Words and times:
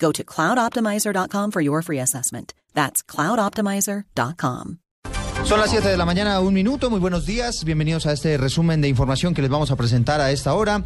Go 0.00 0.12
to 0.12 0.24
cloudoptimizer.com 0.24 1.50
for 1.52 1.62
your 1.62 1.82
free 1.82 2.00
assessment. 2.00 2.54
That's 2.74 3.02
cloudoptimizer.com. 3.04 4.78
Son 5.44 5.58
las 5.58 5.70
7 5.70 5.88
de 5.88 5.96
la 5.96 6.04
mañana, 6.04 6.40
un 6.40 6.54
minuto. 6.54 6.90
Muy 6.90 7.00
buenos 7.00 7.26
días. 7.26 7.64
Bienvenidos 7.64 8.06
a 8.06 8.12
este 8.12 8.36
resumen 8.36 8.80
de 8.80 8.88
información 8.88 9.34
que 9.34 9.42
les 9.42 9.50
vamos 9.50 9.70
a 9.70 9.76
presentar 9.76 10.20
a 10.20 10.30
esta 10.30 10.54
hora. 10.54 10.84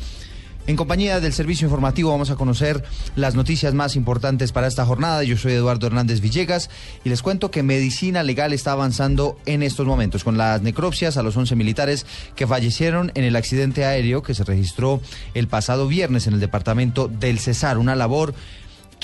En 0.67 0.77
compañía 0.77 1.21
del 1.21 1.35
servicio 1.35 1.67
informativo 1.67 2.11
vamos 2.11 2.31
a 2.31 2.37
conocer 2.37 2.83
las 3.17 3.35
noticias 3.35 3.75
más 3.75 3.97
importantes 3.97 4.51
para 4.51 4.67
esta 4.67 4.87
jornada. 4.87 5.23
Yo 5.23 5.37
soy 5.37 5.53
Eduardo 5.53 5.87
Hernández 5.87 6.21
Villegas 6.21 6.71
y 7.05 7.11
les 7.11 7.21
cuento 7.21 7.51
que 7.51 7.63
medicina 7.63 8.23
legal 8.23 8.55
está 8.55 8.73
avanzando 8.73 9.39
en 9.45 9.63
estos 9.63 9.87
momentos 9.87 10.25
con 10.25 10.39
las 10.39 10.63
necropsias 10.63 11.19
a 11.19 11.23
los 11.23 11.37
11 11.37 11.55
militares 11.55 12.07
que 12.35 12.47
fallecieron 12.47 13.13
en 13.15 13.25
el 13.25 13.37
accidente 13.37 13.85
aéreo 13.85 14.23
que 14.23 14.33
se 14.33 14.45
registró 14.45 15.03
el 15.35 15.49
pasado 15.49 15.87
viernes 15.87 16.27
en 16.27 16.33
el 16.33 16.41
departamento 16.41 17.09
del 17.09 17.41
Cesar. 17.41 17.77
Una 17.77 17.95
labor 17.95 18.33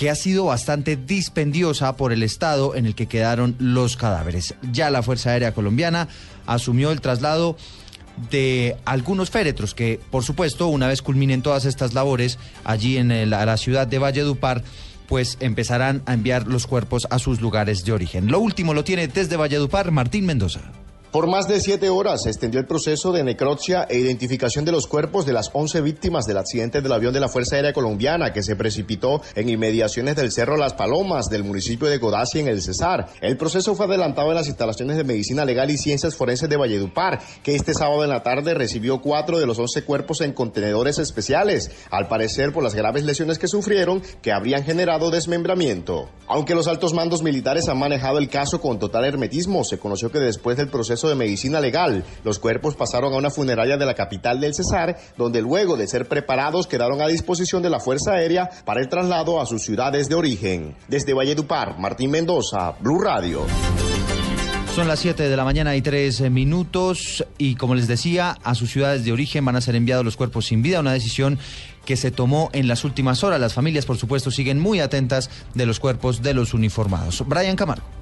que 0.01 0.09
ha 0.09 0.15
sido 0.15 0.47
bastante 0.47 0.97
dispendiosa 0.97 1.95
por 1.95 2.11
el 2.11 2.23
estado 2.23 2.75
en 2.75 2.87
el 2.87 2.95
que 2.95 3.05
quedaron 3.05 3.55
los 3.59 3.99
cadáveres. 3.99 4.55
Ya 4.73 4.89
la 4.89 5.03
Fuerza 5.03 5.29
Aérea 5.29 5.53
Colombiana 5.53 6.09
asumió 6.47 6.91
el 6.91 7.03
traslado 7.03 7.55
de 8.31 8.79
algunos 8.87 9.29
féretros 9.29 9.75
que, 9.75 10.01
por 10.11 10.25
supuesto, 10.25 10.69
una 10.69 10.89
vez 10.89 11.03
culminen 11.03 11.43
todas 11.43 11.67
estas 11.67 11.93
labores 11.93 12.39
allí 12.65 12.97
en 12.97 13.11
el, 13.11 13.29
la 13.29 13.57
ciudad 13.59 13.87
de 13.87 13.99
Valledupar, 13.99 14.65
pues 15.07 15.37
empezarán 15.41 16.03
a 16.07 16.15
enviar 16.15 16.47
los 16.47 16.67
cuerpos 16.67 17.07
a 17.11 17.19
sus 17.19 17.43
lugares 17.43 17.85
de 17.85 17.93
origen. 17.93 18.31
Lo 18.31 18.41
último 18.41 18.73
lo 18.73 18.85
tiene 18.85 19.07
desde 19.07 19.37
Valledupar 19.37 19.91
Martín 19.91 20.25
Mendoza. 20.25 20.80
Por 21.13 21.27
más 21.27 21.49
de 21.49 21.61
siete 21.61 21.89
horas 21.89 22.23
se 22.23 22.29
extendió 22.29 22.61
el 22.61 22.69
proceso 22.69 23.11
de 23.11 23.25
necropsia 23.25 23.83
e 23.91 23.99
identificación 23.99 24.65
de 24.65 24.71
los 24.71 24.87
cuerpos 24.87 25.27
de 25.27 25.33
las 25.33 25.51
11 25.53 25.81
víctimas 25.81 26.25
del 26.25 26.37
accidente 26.37 26.81
del 26.81 26.93
avión 26.93 27.13
de 27.13 27.19
la 27.19 27.29
Fuerza 27.29 27.57
Aérea 27.57 27.73
Colombiana 27.73 28.33
que 28.33 28.45
se 28.45 28.55
precipitó 28.55 29.21
en 29.35 29.49
inmediaciones 29.49 30.15
del 30.15 30.31
Cerro 30.31 30.57
Las 30.57 30.75
Palomas 30.75 31.27
del 31.27 31.43
municipio 31.43 31.89
de 31.89 31.99
Codazzi 31.99 32.39
en 32.39 32.47
el 32.47 32.63
Cesar. 32.63 33.09
El 33.21 33.37
proceso 33.37 33.75
fue 33.75 33.87
adelantado 33.87 34.29
en 34.29 34.37
las 34.37 34.47
instalaciones 34.47 34.99
de 34.99 35.03
Medicina 35.03 35.45
Legal 35.45 35.73
y 35.73 35.79
Ciencias 35.79 36.15
Forenses 36.15 36.49
de 36.49 36.57
Valledupar, 36.57 37.21
que 37.43 37.57
este 37.57 37.75
sábado 37.75 38.05
en 38.05 38.11
la 38.11 38.23
tarde 38.23 38.55
recibió 38.55 39.01
cuatro 39.01 39.41
de 39.41 39.47
los 39.47 39.59
11 39.59 39.83
cuerpos 39.83 40.21
en 40.21 40.33
contenedores 40.33 41.01
especiales, 41.01 41.73
al 41.91 42.07
parecer 42.07 42.53
por 42.53 42.63
las 42.63 42.77
graves 42.77 43.03
lesiones 43.03 43.41
que 43.41 43.49
sufrieron 43.49 44.01
que 44.23 44.31
habrían 44.31 44.63
generado 44.63 45.11
desmembramiento. 45.11 46.09
Aunque 46.29 46.55
los 46.55 46.69
altos 46.69 46.95
mandos 46.95 47.25
militares 47.25 47.69
han 47.69 47.81
manejado 47.81 48.19
el 48.19 48.29
caso 48.29 48.61
con 48.61 48.79
total 48.79 49.05
hermetismo, 49.07 49.65
se 49.65 49.81
conoció 49.81 50.13
que 50.13 50.21
después 50.21 50.57
del 50.57 50.69
proceso 50.69 51.00
de 51.09 51.15
medicina 51.15 51.61
legal. 51.61 52.05
Los 52.25 52.39
cuerpos 52.39 52.77
pasaron 52.77 53.13
a 53.13 53.17
una 53.17 53.31
funeraria 53.31 53.77
de 53.77 53.87
la 53.87 53.95
capital 53.95 54.41
del 54.41 54.55
Cesar, 54.55 54.99
donde 55.17 55.43
luego 55.43 55.77
de 55.77 55.87
ser 55.87 56.09
preparados 56.09 56.67
quedaron 56.67 57.03
a 57.03 57.09
disposición 57.09 57.63
de 57.63 57.71
la 57.71 57.81
Fuerza 57.81 58.13
Aérea 58.13 58.51
para 58.65 58.81
el 58.81 58.89
traslado 58.89 59.41
a 59.41 59.47
sus 59.47 59.63
ciudades 59.63 60.09
de 60.09 60.15
origen. 60.15 60.77
Desde 60.89 61.15
Valledupar, 61.15 61.79
Martín 61.79 62.11
Mendoza, 62.11 62.73
Blue 62.81 63.01
Radio. 63.01 63.47
Son 64.75 64.87
las 64.87 65.01
7 65.01 65.29
de 65.29 65.37
la 65.37 65.45
mañana 65.45 65.75
y 65.75 65.83
3 65.83 66.31
minutos 66.31 67.25
y 67.39 67.57
como 67.57 67.75
les 67.75 67.89
decía, 67.89 68.37
a 68.45 68.55
sus 68.55 68.71
ciudades 68.71 69.05
de 69.05 69.13
origen 69.13 69.45
van 69.45 69.57
a 69.57 69.61
ser 69.61 69.75
enviados 69.75 70.05
los 70.05 70.17
cuerpos 70.17 70.47
sin 70.47 70.63
vida, 70.63 70.79
una 70.79 70.93
decisión 70.93 71.41
que 71.85 71.97
se 71.97 72.13
tomó 72.13 72.51
en 72.53 72.69
las 72.69 72.85
últimas 72.85 73.25
horas. 73.25 73.41
Las 73.41 73.53
familias, 73.53 73.85
por 73.85 73.99
supuesto, 73.99 74.31
siguen 74.31 74.61
muy 74.61 74.79
atentas 74.79 75.29
de 75.55 75.67
los 75.67 75.81
cuerpos 75.81 76.23
de 76.23 76.35
los 76.35 76.55
uniformados. 76.55 77.25
Brian 77.27 77.57
Camargo. 77.57 78.00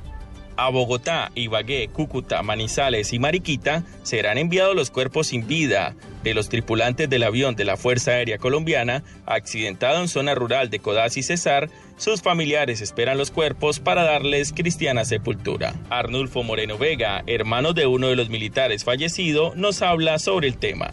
A 0.60 0.70
Bogotá, 0.70 1.30
Ibagué, 1.36 1.86
Cúcuta, 1.86 2.42
Manizales 2.42 3.12
y 3.12 3.20
Mariquita 3.20 3.84
serán 4.02 4.38
enviados 4.38 4.74
los 4.74 4.90
cuerpos 4.90 5.28
sin 5.28 5.46
vida 5.46 5.94
de 6.24 6.34
los 6.34 6.48
tripulantes 6.48 7.08
del 7.08 7.22
avión 7.22 7.54
de 7.54 7.64
la 7.64 7.76
Fuerza 7.76 8.10
Aérea 8.10 8.38
Colombiana 8.38 9.04
accidentado 9.24 10.00
en 10.00 10.08
zona 10.08 10.34
rural 10.34 10.68
de 10.68 10.80
Codaz 10.80 11.16
y 11.16 11.22
Cesar. 11.22 11.70
Sus 11.96 12.22
familiares 12.22 12.80
esperan 12.80 13.18
los 13.18 13.30
cuerpos 13.30 13.78
para 13.78 14.02
darles 14.02 14.52
cristiana 14.52 15.04
sepultura. 15.04 15.74
Arnulfo 15.90 16.42
Moreno 16.42 16.76
Vega, 16.76 17.22
hermano 17.28 17.72
de 17.72 17.86
uno 17.86 18.08
de 18.08 18.16
los 18.16 18.28
militares 18.28 18.82
fallecido, 18.82 19.52
nos 19.54 19.80
habla 19.80 20.18
sobre 20.18 20.48
el 20.48 20.58
tema. 20.58 20.90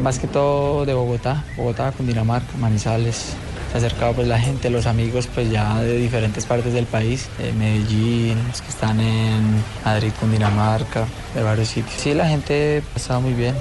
Más 0.00 0.18
que 0.18 0.26
todo 0.26 0.86
de 0.86 0.94
Bogotá, 0.94 1.44
Bogotá, 1.58 1.92
Cundinamarca, 1.92 2.56
Manizales, 2.56 3.36
se 3.72 3.78
ha 3.78 3.86
acercado 3.86 4.12
pues 4.12 4.28
la 4.28 4.38
gente, 4.38 4.68
los 4.68 4.86
amigos 4.86 5.28
pues 5.34 5.50
ya 5.50 5.80
de 5.80 5.96
diferentes 5.96 6.44
partes 6.44 6.74
del 6.74 6.84
país, 6.84 7.28
de 7.38 7.52
Medellín, 7.54 8.36
los 8.48 8.60
que 8.60 8.68
están 8.68 9.00
en 9.00 9.64
Madrid, 9.82 10.12
Cundinamarca, 10.20 11.06
de 11.34 11.42
varios 11.42 11.68
sitios. 11.68 11.94
Sí, 11.96 12.12
la 12.12 12.28
gente 12.28 12.82
ha 12.94 12.98
estado 12.98 13.22
muy 13.22 13.32
bien, 13.32 13.54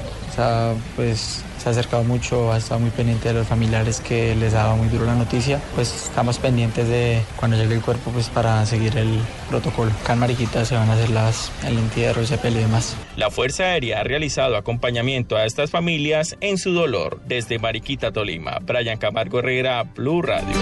pues 0.96 1.44
se 1.58 1.70
ha 1.70 1.72
acercado 1.72 2.04
mucho, 2.04 2.52
ha 2.52 2.58
estado 2.58 2.80
muy 2.80 2.90
pendiente 2.90 3.28
de 3.28 3.36
los 3.36 3.48
familiares 3.48 4.02
que 4.02 4.36
les 4.36 4.54
ha 4.54 4.64
dado 4.64 4.78
muy 4.78 4.88
duro 4.88 5.06
la 5.06 5.16
noticia. 5.16 5.62
Pues 5.76 6.06
estamos 6.06 6.40
pendientes 6.40 6.88
de 6.88 7.22
cuando 7.36 7.58
llegue 7.58 7.76
el 7.76 7.82
cuerpo 7.82 8.12
pues 8.12 8.30
para 8.30 8.66
seguir 8.66 8.98
el 8.98 9.20
protocolo. 9.50 9.92
Acá 10.04 10.14
en 10.14 10.20
Mariquita 10.20 10.66
se 10.66 10.76
van 10.76 10.90
a 10.90 10.94
hacer 10.94 11.10
las, 11.10 11.52
el 11.66 11.78
entierro, 11.78 12.22
el 12.22 12.28
sepelio 12.28 12.60
y 12.60 12.64
demás. 12.64 12.96
La 13.16 13.30
Fuerza 13.30 13.64
Aérea 13.64 14.02
ha 14.02 14.04
realizado 14.04 14.58
acompañamiento 14.58 15.38
a 15.38 15.46
estas 15.46 15.70
familias 15.70 16.36
en 16.42 16.58
su 16.58 16.74
dolor. 16.74 17.22
Desde 17.28 17.60
Mariquita, 17.60 18.12
Tolima, 18.12 18.60
Brian 18.62 18.98
Camargo 18.98 19.40
Herrera, 19.40 19.84
Blue 19.84 20.22
Radio. 20.22 20.58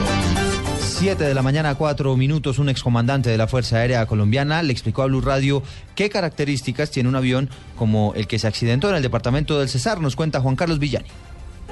7 1.00 1.24
de 1.24 1.34
la 1.34 1.42
mañana, 1.42 1.76
4 1.76 2.18
minutos, 2.18 2.60
un 2.60 2.68
excomandante 2.68 3.30
de 3.30 3.38
la 3.38 3.48
Fuerza 3.48 3.78
Aérea 3.78 4.06
Colombiana 4.06 4.62
le 4.64 4.74
explicó 4.74 5.02
a 5.02 5.06
Blue 5.06 5.22
Radio 5.22 5.64
qué 5.96 6.10
características 6.10 6.92
tiene 6.92 7.08
un 7.08 7.16
avión 7.16 7.50
como 7.78 8.14
el 8.16 8.28
que 8.28 8.38
se 8.38 8.48
accidentó 8.48 8.90
en 8.90 8.96
el 8.96 9.02
departamento 9.02 9.58
del 9.58 9.70
Cesar. 9.70 10.02
Nos 10.02 10.18
cuenta 10.18 10.42
Juan 10.42 10.58
Carlos 10.58 10.78
Villani. 10.78 11.08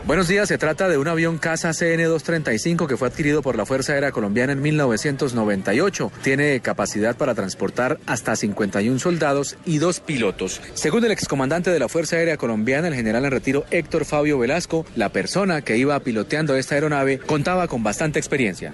Buenos 0.06 0.30
días, 0.30 0.48
se 0.48 0.58
trata 0.58 0.88
de 0.88 0.98
un 0.98 1.10
avión 1.10 1.40
Casa 1.40 1.72
CN-235 1.72 2.88
que 2.88 2.96
fue 2.96 3.10
adquirido 3.10 3.42
por 3.42 3.58
la 3.58 3.66
Fuerza 3.66 3.92
Aérea 3.92 4.14
Colombiana 4.14 4.54
en 4.54 4.62
1998. 4.62 6.10
Tiene 6.24 6.62
capacidad 6.62 7.18
para 7.18 7.36
transportar 7.36 8.00
hasta 8.06 8.34
51 8.34 8.98
soldados 8.98 9.58
y 9.66 9.80
dos 9.80 10.00
pilotos. 10.00 10.62
Según 10.74 11.04
el 11.04 11.12
excomandante 11.12 11.70
de 11.70 11.80
la 11.80 11.90
Fuerza 11.90 12.16
Aérea 12.16 12.38
Colombiana, 12.38 12.88
el 12.88 12.96
general 12.96 13.26
en 13.26 13.32
retiro 13.32 13.66
Héctor 13.72 14.06
Fabio 14.06 14.40
Velasco, 14.40 14.86
la 14.96 15.10
persona 15.10 15.64
que 15.64 15.76
iba 15.76 16.00
piloteando 16.00 16.56
esta 16.56 16.76
aeronave 16.76 17.18
contaba 17.18 17.68
con 17.68 17.84
bastante 17.84 18.20
experiencia. 18.20 18.72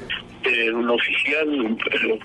Un 0.73 0.89
oficial, 0.89 1.47
un 1.50 1.78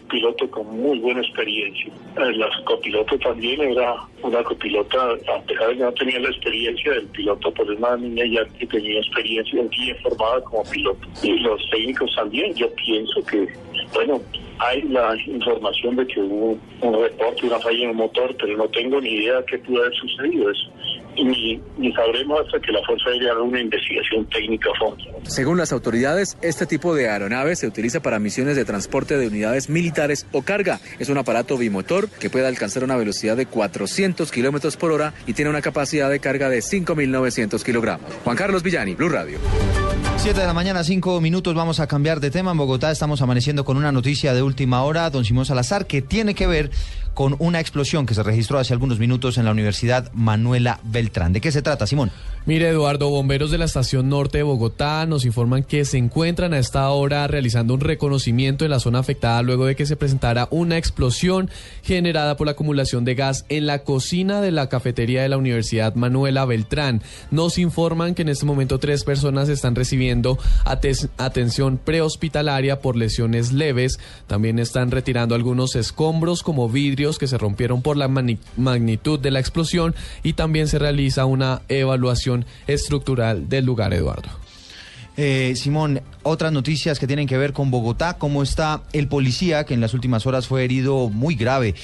piloto 0.08 0.50
con 0.50 0.80
muy 0.80 0.98
buena 0.98 1.20
experiencia. 1.20 1.92
La 2.16 2.48
copiloto 2.64 3.18
también 3.18 3.60
era 3.60 3.94
una 4.22 4.42
copilota, 4.42 5.12
a 5.12 5.42
pesar 5.42 5.68
de 5.68 5.76
que 5.76 5.82
no 5.82 5.92
tenía 5.92 6.18
la 6.20 6.30
experiencia 6.30 6.92
del 6.92 7.06
piloto, 7.08 7.52
pero 7.52 7.72
es 7.72 7.78
una 7.78 7.96
niña 7.96 8.24
ya 8.26 8.58
que 8.58 8.66
tenía 8.66 8.98
experiencia 9.00 9.62
bien 9.62 9.96
formada 10.02 10.42
como 10.44 10.64
piloto. 10.64 11.06
Y 11.22 11.38
los 11.40 11.60
técnicos 11.70 12.14
también, 12.16 12.54
yo 12.54 12.72
pienso 12.74 13.22
que, 13.24 13.46
bueno, 13.92 14.20
hay 14.58 14.82
la 14.82 15.16
información 15.26 15.96
de 15.96 16.06
que 16.06 16.20
hubo 16.20 16.58
un 16.80 17.02
reporte, 17.02 17.46
una 17.46 17.58
falla 17.60 17.84
en 17.84 17.90
el 17.90 17.96
motor, 17.96 18.34
pero 18.40 18.56
no 18.56 18.68
tengo 18.68 19.00
ni 19.00 19.10
idea 19.10 19.44
qué 19.46 19.58
pudo 19.58 19.82
haber 19.82 19.94
sucedido 19.94 20.50
eso. 20.50 20.70
Ni, 21.24 21.60
ni 21.78 21.92
sabremos 21.92 22.40
hasta 22.44 22.60
que 22.60 22.72
la 22.72 22.80
Fuerza 22.84 23.10
Aérea 23.10 23.32
haga 23.32 23.42
una 23.42 23.60
investigación 23.60 24.24
técnica 24.26 24.70
a 24.74 24.78
fondo. 24.78 25.04
Según 25.24 25.58
las 25.58 25.72
autoridades, 25.72 26.36
este 26.42 26.66
tipo 26.66 26.94
de 26.94 27.08
aeronave 27.08 27.56
se 27.56 27.66
utiliza 27.66 28.00
para 28.00 28.18
misiones 28.18 28.56
de 28.56 28.64
transporte 28.64 29.18
de 29.18 29.26
unidades 29.26 29.68
militares 29.68 30.26
o 30.32 30.42
carga. 30.42 30.80
Es 30.98 31.08
un 31.08 31.18
aparato 31.18 31.56
bimotor 31.56 32.08
que 32.08 32.30
puede 32.30 32.46
alcanzar 32.46 32.84
una 32.84 32.96
velocidad 32.96 33.36
de 33.36 33.46
400 33.46 34.30
kilómetros 34.30 34.76
por 34.76 34.92
hora 34.92 35.12
y 35.26 35.32
tiene 35.32 35.50
una 35.50 35.62
capacidad 35.62 36.08
de 36.10 36.20
carga 36.20 36.48
de 36.48 36.58
5.900 36.58 37.62
kilogramos. 37.62 38.12
Juan 38.24 38.36
Carlos 38.36 38.62
Villani, 38.62 38.94
Blue 38.94 39.08
Radio. 39.08 39.38
7 40.18 40.40
de 40.40 40.46
la 40.46 40.52
mañana, 40.52 40.82
5 40.82 41.20
minutos, 41.20 41.54
vamos 41.54 41.78
a 41.78 41.86
cambiar 41.86 42.18
de 42.18 42.32
tema. 42.32 42.50
En 42.50 42.58
Bogotá 42.58 42.90
estamos 42.90 43.22
amaneciendo 43.22 43.64
con 43.64 43.76
una 43.76 43.92
noticia 43.92 44.34
de 44.34 44.42
última 44.42 44.82
hora, 44.82 45.08
don 45.10 45.24
Simón 45.24 45.46
Salazar, 45.46 45.86
que 45.86 46.02
tiene 46.02 46.34
que 46.34 46.48
ver 46.48 46.70
con 47.18 47.34
una 47.40 47.58
explosión 47.58 48.06
que 48.06 48.14
se 48.14 48.22
registró 48.22 48.60
hace 48.60 48.72
algunos 48.72 49.00
minutos 49.00 49.38
en 49.38 49.44
la 49.44 49.50
Universidad 49.50 50.08
Manuela 50.12 50.78
Beltrán. 50.84 51.32
¿De 51.32 51.40
qué 51.40 51.50
se 51.50 51.62
trata, 51.62 51.84
Simón? 51.84 52.12
Mire, 52.46 52.68
Eduardo, 52.68 53.10
bomberos 53.10 53.50
de 53.50 53.58
la 53.58 53.64
estación 53.64 54.08
norte 54.08 54.38
de 54.38 54.44
Bogotá 54.44 55.04
nos 55.04 55.26
informan 55.26 55.64
que 55.64 55.84
se 55.84 55.98
encuentran 55.98 56.54
a 56.54 56.58
esta 56.58 56.88
hora 56.88 57.26
realizando 57.26 57.74
un 57.74 57.80
reconocimiento 57.80 58.64
en 58.64 58.70
la 58.70 58.78
zona 58.78 59.00
afectada 59.00 59.42
luego 59.42 59.66
de 59.66 59.74
que 59.74 59.84
se 59.84 59.96
presentara 59.96 60.46
una 60.52 60.78
explosión 60.78 61.50
generada 61.82 62.36
por 62.36 62.46
la 62.46 62.52
acumulación 62.52 63.04
de 63.04 63.16
gas 63.16 63.44
en 63.48 63.66
la 63.66 63.80
cocina 63.80 64.40
de 64.40 64.52
la 64.52 64.68
cafetería 64.68 65.20
de 65.20 65.28
la 65.28 65.36
Universidad 65.36 65.96
Manuela 65.96 66.46
Beltrán. 66.46 67.02
Nos 67.32 67.58
informan 67.58 68.14
que 68.14 68.22
en 68.22 68.28
este 68.28 68.46
momento 68.46 68.78
tres 68.78 69.02
personas 69.02 69.48
están 69.48 69.74
recibiendo 69.74 70.38
atención 70.64 71.78
prehospitalaria 71.84 72.80
por 72.80 72.96
lesiones 72.96 73.52
leves. 73.52 73.98
También 74.28 74.60
están 74.60 74.92
retirando 74.92 75.34
algunos 75.34 75.74
escombros 75.74 76.42
como 76.44 76.70
que 77.16 77.28
se 77.28 77.38
rompieron 77.38 77.80
por 77.80 77.96
la 77.96 78.08
magnitud 78.08 79.20
de 79.20 79.30
la 79.30 79.38
explosión 79.38 79.94
y 80.24 80.32
también 80.32 80.66
se 80.66 80.80
realiza 80.80 81.24
una 81.24 81.62
evaluación 81.68 82.44
estructural 82.66 83.48
del 83.48 83.64
lugar, 83.64 83.94
Eduardo. 83.94 84.28
Eh, 85.20 85.54
Simón, 85.56 86.00
otras 86.22 86.52
noticias 86.52 87.00
que 87.00 87.08
tienen 87.08 87.26
que 87.26 87.36
ver 87.36 87.52
con 87.52 87.72
Bogotá, 87.72 88.18
cómo 88.18 88.40
está 88.40 88.82
el 88.92 89.08
policía 89.08 89.64
que 89.64 89.74
en 89.74 89.80
las 89.80 89.92
últimas 89.92 90.26
horas 90.26 90.46
fue 90.46 90.62
herido 90.62 91.08
muy 91.08 91.34
grave 91.34 91.74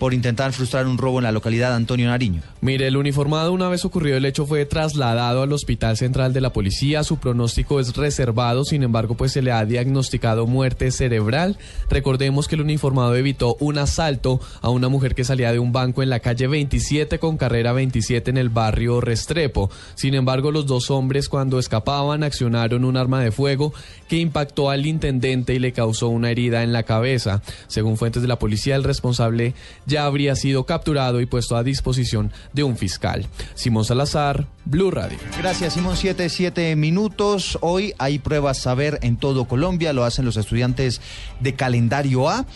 por 0.00 0.14
intentar 0.14 0.54
frustrar 0.54 0.86
un 0.86 0.96
robo 0.96 1.18
en 1.18 1.24
la 1.24 1.30
localidad 1.30 1.68
de 1.68 1.76
Antonio 1.76 2.08
Nariño. 2.08 2.40
Mire, 2.62 2.88
el 2.88 2.96
uniformado 2.96 3.52
una 3.52 3.68
vez 3.68 3.84
ocurrido 3.84 4.16
el 4.16 4.24
hecho 4.24 4.46
fue 4.46 4.64
trasladado 4.64 5.42
al 5.42 5.52
Hospital 5.52 5.98
Central 5.98 6.32
de 6.32 6.40
la 6.40 6.54
Policía. 6.54 7.04
Su 7.04 7.18
pronóstico 7.18 7.78
es 7.78 7.94
reservado, 7.94 8.64
sin 8.64 8.82
embargo, 8.82 9.14
pues 9.14 9.32
se 9.32 9.42
le 9.42 9.52
ha 9.52 9.62
diagnosticado 9.66 10.46
muerte 10.46 10.90
cerebral. 10.90 11.58
Recordemos 11.90 12.48
que 12.48 12.54
el 12.54 12.62
uniformado 12.62 13.14
evitó 13.14 13.58
un 13.60 13.76
asalto 13.76 14.40
a 14.62 14.70
una 14.70 14.88
mujer 14.88 15.14
que 15.14 15.22
salía 15.22 15.52
de 15.52 15.58
un 15.58 15.70
banco 15.70 16.02
en 16.02 16.08
la 16.08 16.20
calle 16.20 16.46
27 16.46 17.18
con 17.18 17.36
carrera 17.36 17.74
27 17.74 18.30
en 18.30 18.38
el 18.38 18.48
barrio 18.48 19.02
Restrepo. 19.02 19.70
Sin 19.96 20.14
embargo, 20.14 20.50
los 20.50 20.64
dos 20.64 20.90
hombres 20.90 21.28
cuando 21.28 21.58
escapaban 21.58 22.22
accionaron 22.22 22.86
un 22.86 22.96
arma 22.96 23.20
de 23.20 23.32
fuego 23.32 23.74
que 24.08 24.16
impactó 24.16 24.70
al 24.70 24.86
intendente 24.86 25.52
y 25.52 25.58
le 25.58 25.72
causó 25.72 26.08
una 26.08 26.30
herida 26.30 26.62
en 26.62 26.72
la 26.72 26.84
cabeza. 26.84 27.42
Según 27.66 27.98
fuentes 27.98 28.22
de 28.22 28.28
la 28.28 28.38
policía, 28.38 28.76
el 28.76 28.84
responsable 28.84 29.52
ya 29.90 30.06
habría 30.06 30.34
sido 30.36 30.64
capturado 30.64 31.20
y 31.20 31.26
puesto 31.26 31.56
a 31.56 31.62
disposición 31.62 32.32
de 32.52 32.62
un 32.62 32.76
fiscal. 32.76 33.26
Simón 33.54 33.84
Salazar, 33.84 34.46
Blue 34.64 34.90
Radio. 34.90 35.18
Gracias, 35.38 35.74
Simón. 35.74 35.96
Siete, 35.96 36.28
siete 36.28 36.74
minutos. 36.76 37.58
Hoy 37.60 37.92
hay 37.98 38.18
pruebas 38.18 38.58
saber 38.58 38.98
en 39.02 39.16
todo 39.16 39.44
Colombia, 39.44 39.92
lo 39.92 40.04
hacen 40.04 40.24
los 40.24 40.36
estudiantes 40.36 41.00
de 41.40 41.54
calendario 41.54 42.30
A 42.30 42.46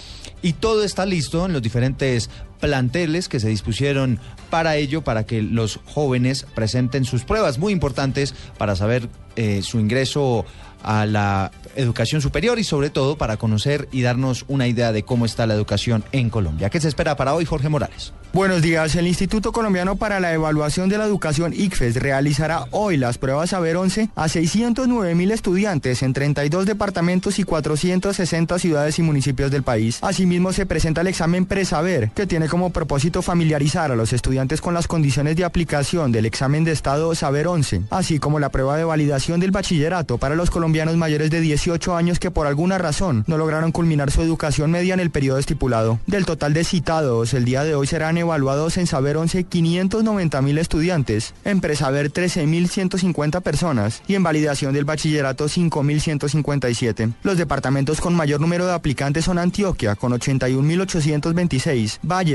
y 0.43 0.53
todo 0.53 0.85
está 0.85 1.07
listo 1.07 1.47
en 1.47 1.53
los 1.53 1.63
diferentes 1.63 2.31
planteles 2.65 3.29
que 3.29 3.41
se 3.41 3.49
dispusieron 3.49 4.19
para 4.51 4.77
ello, 4.77 5.03
para 5.03 5.25
que 5.25 5.43
los 5.43 5.81
jóvenes 5.85 6.47
presenten 6.55 7.05
sus 7.05 7.25
pruebas 7.25 7.59
muy 7.59 7.73
importantes 7.73 8.35
para 8.57 8.75
saber 8.75 9.09
eh, 9.37 9.61
su 9.63 9.79
ingreso 9.79 10.47
a 10.83 11.07
la 11.07 11.51
educación 11.77 12.21
superior 12.21 12.59
y 12.59 12.65
sobre 12.65 12.91
todo 12.91 13.17
para 13.17 13.37
conocer 13.37 13.89
y 13.91 14.03
darnos 14.03 14.45
una 14.49 14.69
idea 14.69 14.93
de 14.93 15.03
cómo 15.03 15.27
está 15.27 15.47
la 15.47 15.55
educación 15.55 16.05
en 16.13 16.31
Colombia. 16.31 16.71
¿Qué 16.71 16.81
se 16.81 16.89
espera 16.89 17.17
para 17.17 17.35
hoy, 17.35 17.45
Jorge 17.45 17.69
Morales? 17.69 18.13
Buenos 18.35 18.63
días. 18.63 18.97
El 18.97 19.07
Instituto 19.07 19.53
Colombiano 19.53 19.95
para 19.95 20.19
la 20.19 20.33
Evaluación 20.33 20.89
de 20.89 20.99
la 20.99 21.05
Educación 21.05 21.53
ICFES 21.55 21.95
realizará 21.97 22.67
hoy 22.73 22.97
las 22.97 23.17
pruebas 23.17 23.51
Saber 23.51 23.77
11 23.77 24.11
a 24.17 24.29
609 24.29 25.15
mil 25.15 25.31
estudiantes 25.31 26.03
en 26.03 26.13
32 26.13 26.67
departamentos 26.67 27.39
y 27.39 27.45
460 27.45 28.59
ciudades 28.59 28.99
y 28.99 29.03
municipios 29.03 29.53
del 29.53 29.63
país. 29.63 30.01
Asimismo, 30.03 30.53
se 30.53 30.67
presenta 30.67 31.03
el 31.03 31.07
examen 31.07 31.47
Presaber, 31.47 32.11
que 32.11 32.27
tiene 32.27 32.49
como 32.55 32.71
propósito 32.71 33.21
familiarizar 33.21 33.91
a 33.91 33.97
los 33.97 34.13
estudiantes 34.13 34.61
con 34.61 34.75
las 34.75 34.87
condiciones 34.87 35.35
de 35.35 35.45
aplicación 35.45 36.13
del 36.13 36.25
examen 36.25 36.63
de 36.63 36.71
Estado 36.71 37.13
Saber 37.17 37.49
11, 37.49 37.83
así 37.91 38.21
como 38.21 38.39
la 38.39 38.51
prueba 38.51 38.77
de 38.77 38.85
validación 38.85 39.41
del 39.41 39.51
bachillerato 39.51 40.19
para 40.19 40.37
los 40.37 40.51
colombianos 40.51 40.95
mayores 40.95 41.31
de 41.31 41.41
18 41.41 41.97
años 41.97 42.21
que 42.21 42.31
por 42.31 42.47
alguna 42.47 42.79
razón 42.79 43.25
no 43.27 43.39
lograron 43.39 43.73
culminar 43.73 44.13
su 44.13 44.23
educación 44.23 44.71
media 44.71 44.95
en 44.95 45.01
el 45.01 45.11
periodo 45.11 45.39
estipulado. 45.39 45.99
Del 46.07 46.27
total 46.27 46.55
de 46.55 46.63
citados, 46.63 47.35
el 47.35 47.45
día 47.45 47.65
de 47.65 47.75
hoy 47.75 47.89
serán 47.89 48.19
evaluados 48.19 48.77
en 48.77 48.87
Saber 48.87 49.17
11 49.17 49.43
590 49.43 50.41
mil 50.41 50.59
estudiantes, 50.59 51.35
en 51.45 51.61
Presaber 51.61 52.11
13 52.11 52.47
mil 52.47 52.69
150 52.69 53.41
personas 53.41 54.01
y 54.07 54.15
en 54.15 54.23
validación 54.23 54.73
del 54.73 54.85
bachillerato 54.85 55.49
5 55.49 55.83
mil 55.83 56.01
157. 56.01 57.15
Los 57.25 57.37
departamentos 57.37 58.01
con 58.01 58.15
mayor 58.15 58.41
número 58.41 58.65
de 58.65 58.75
aplicantes 58.75 59.25
son 59.25 59.41
Antioquia 59.41 59.97
con 59.97 60.13
81 60.13 60.63
mil 60.63 60.81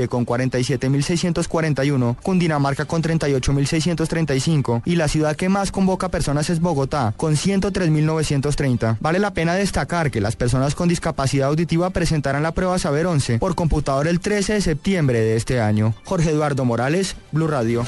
Valle 0.00 0.08
con 0.08 0.24
47 0.24 0.88
mil 0.88 1.02
641, 1.02 2.16
Cundinamarca 2.22 2.84
con 2.84 3.02
38 3.02 3.52
mil 3.52 3.66
635 3.66 4.82
y 4.84 4.96
la 4.96 5.08
ciudad 5.08 5.36
que 5.36 5.48
más 5.48 5.72
convoca 5.72 6.08
personas 6.08 6.50
es 6.50 6.60
Bogotá 6.60 7.14
con 7.16 7.36
103 7.36 7.90
mil 7.90 8.06
930. 8.06 8.98
Vale 9.00 9.18
la 9.18 9.32
pena 9.32 9.54
destacar 9.54 10.10
que 10.10 10.20
las 10.20 10.36
personas 10.36 10.74
con 10.74 10.88
discapacidad 10.88 11.48
auditiva 11.48 11.90
presentarán 11.90 12.42
la 12.42 12.52
prueba 12.52 12.78
Saber 12.78 13.06
11 13.06 13.38
por 13.38 13.54
computador 13.54 14.08
el 14.08 14.20
13 14.20 14.54
de 14.54 14.60
septiembre 14.60 15.20
de 15.20 15.36
este 15.36 15.60
año. 15.60 15.94
Jorge 16.04 16.30
Eduardo 16.30 16.64
Morales, 16.64 17.16
Blue 17.32 17.48
Radio. 17.48 17.84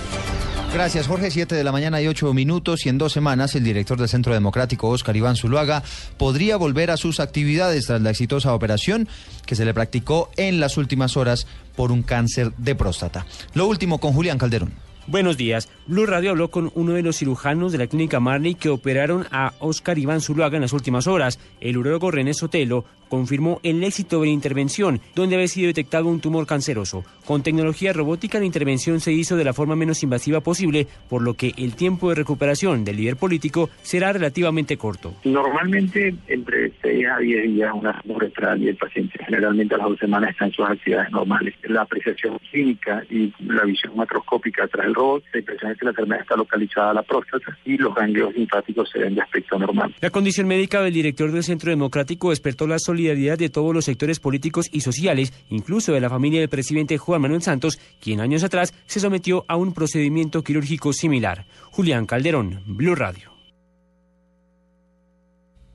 Gracias, 0.73 1.07
Jorge. 1.07 1.31
Siete 1.31 1.55
de 1.55 1.65
la 1.65 1.71
mañana 1.71 2.01
y 2.01 2.09
ocho 2.09 2.33
minutos. 2.33 2.87
Y 2.87 2.89
en 2.89 2.97
dos 2.97 3.13
semanas, 3.13 3.55
el 3.55 3.63
director 3.63 3.99
del 3.99 4.09
Centro 4.09 4.33
Democrático, 4.33 4.89
Oscar 4.89 5.15
Iván 5.15 5.37
Zuluaga, 5.37 5.83
podría 6.17 6.57
volver 6.57 6.91
a 6.91 6.97
sus 6.97 7.21
actividades 7.21 7.85
tras 7.87 8.01
la 8.01 8.09
exitosa 8.09 8.55
operación 8.55 9.07
que 9.45 9.55
se 9.55 9.67
le 9.67 9.75
practicó 9.75 10.31
en 10.39 10.61
las 10.61 10.79
últimas 10.79 11.19
horas 11.19 11.47
por 11.77 11.93
un 11.93 12.03
cáncer 12.03 12.53
de 12.57 12.75
próstata. 12.75 13.27
Lo 13.55 13.67
último 13.67 13.99
con 13.99 14.13
Julián 14.13 14.39
Calderón. 14.39 14.73
Buenos 15.09 15.37
días. 15.37 15.69
Blue 15.87 16.07
Radio 16.07 16.31
habló 16.31 16.51
con 16.53 16.71
uno 16.77 16.93
de 16.93 17.03
los 17.03 17.17
cirujanos 17.17 17.73
de 17.73 17.79
la 17.79 17.89
clínica 17.89 18.21
Marley 18.21 18.55
que 18.55 18.69
operaron 18.69 19.27
a 19.33 19.53
Oscar 19.59 19.99
Iván 19.99 20.21
Zuluaga 20.21 20.57
en 20.57 20.63
las 20.63 20.73
últimas 20.73 21.09
horas. 21.09 21.41
El 21.61 21.77
urólogo 21.77 22.13
René 22.13 22.35
Sotelo 22.35 22.85
confirmó 23.13 23.61
el 23.63 23.85
éxito 23.85 24.21
de 24.21 24.29
la 24.29 24.33
intervención, 24.33 24.99
donde 25.15 25.35
había 25.35 25.47
sido 25.47 25.67
detectado 25.67 26.09
un 26.09 26.23
tumor 26.23 26.47
canceroso. 26.47 27.05
Con 27.27 27.43
tecnología 27.43 27.93
robótica, 27.93 28.39
la 28.39 28.47
intervención 28.47 29.01
se 29.01 29.13
hizo 29.13 29.37
de 29.37 29.45
la 29.45 29.53
forma 29.53 29.77
menos 29.77 30.03
invasiva 30.03 30.41
posible, 30.41 30.87
por 31.11 31.21
lo 31.21 31.35
que 31.35 31.53
el 31.59 31.77
tiempo 31.77 32.09
de 32.09 32.15
recuperación 32.15 32.87
del 32.87 32.97
líder 32.97 33.17
político 33.17 33.69
será 33.83 34.15
relativamente 34.15 34.79
corto. 34.79 35.13
Normalmente, 35.25 36.15
entre 36.27 36.73
6 36.81 37.07
a 37.07 37.19
10 37.19 37.43
días, 37.49 37.71
una 37.75 38.01
muestral 38.07 38.63
y 38.63 38.69
el 38.69 38.77
paciente 38.77 39.23
generalmente 39.27 39.75
a 39.75 39.79
las 39.79 39.89
dos 39.89 39.99
semanas 39.99 40.31
está 40.31 40.47
en 40.47 40.53
sus 40.53 40.65
actividades 40.65 41.13
normales. 41.13 41.55
La 41.65 41.83
apreciación 41.83 42.39
clínica 42.51 43.03
y 43.11 43.31
la 43.41 43.65
visión 43.65 43.95
macroscópica 43.95 44.67
tras 44.69 44.87
el 44.87 44.95
robot 44.95 45.23
se 45.31 45.41
impresiona 45.41 45.75
que 45.75 45.85
la 45.85 45.91
enfermedad 45.91 46.23
está 46.23 46.37
localizada 46.37 46.93
a 46.93 46.95
la 46.95 47.03
próstata 47.03 47.59
y 47.67 47.77
los 47.77 47.95
ganglios 47.95 48.35
linfáticos 48.35 48.89
se 48.89 49.01
ven 49.01 49.17
de 49.17 49.21
aspecto 49.21 49.59
normal. 49.59 49.95
La 50.01 50.09
condición 50.09 50.49
médica 50.49 50.81
del 50.81 50.95
director 50.95 51.31
del 51.31 51.43
Centro 51.43 51.69
Democrático 51.69 52.31
despertó 52.31 52.67
la 52.67 52.79
solidaridad 52.79 53.02
de 53.03 53.51
todos 53.51 53.75
los 53.75 53.85
sectores 53.85 54.21
políticos 54.21 54.69
y 54.73 54.81
sociales, 54.81 55.33
incluso 55.51 55.93
de 55.93 56.01
la 56.01 56.11
familia 56.11 56.41
del 56.41 56.49
presidente 56.49 56.99
Juan 56.99 57.21
Manuel 57.21 57.43
Santos, 57.43 57.79
quien 58.01 58.21
años 58.21 58.45
atrás 58.45 58.73
se 58.87 59.01
sometió 59.01 59.45
a 59.49 59.57
un 59.57 59.73
procedimiento 59.75 60.43
quirúrgico 60.43 60.93
similar. 60.93 61.45
Julián 61.71 62.07
Calderón, 62.07 62.61
Blue 62.67 62.95
Radio. 62.95 63.32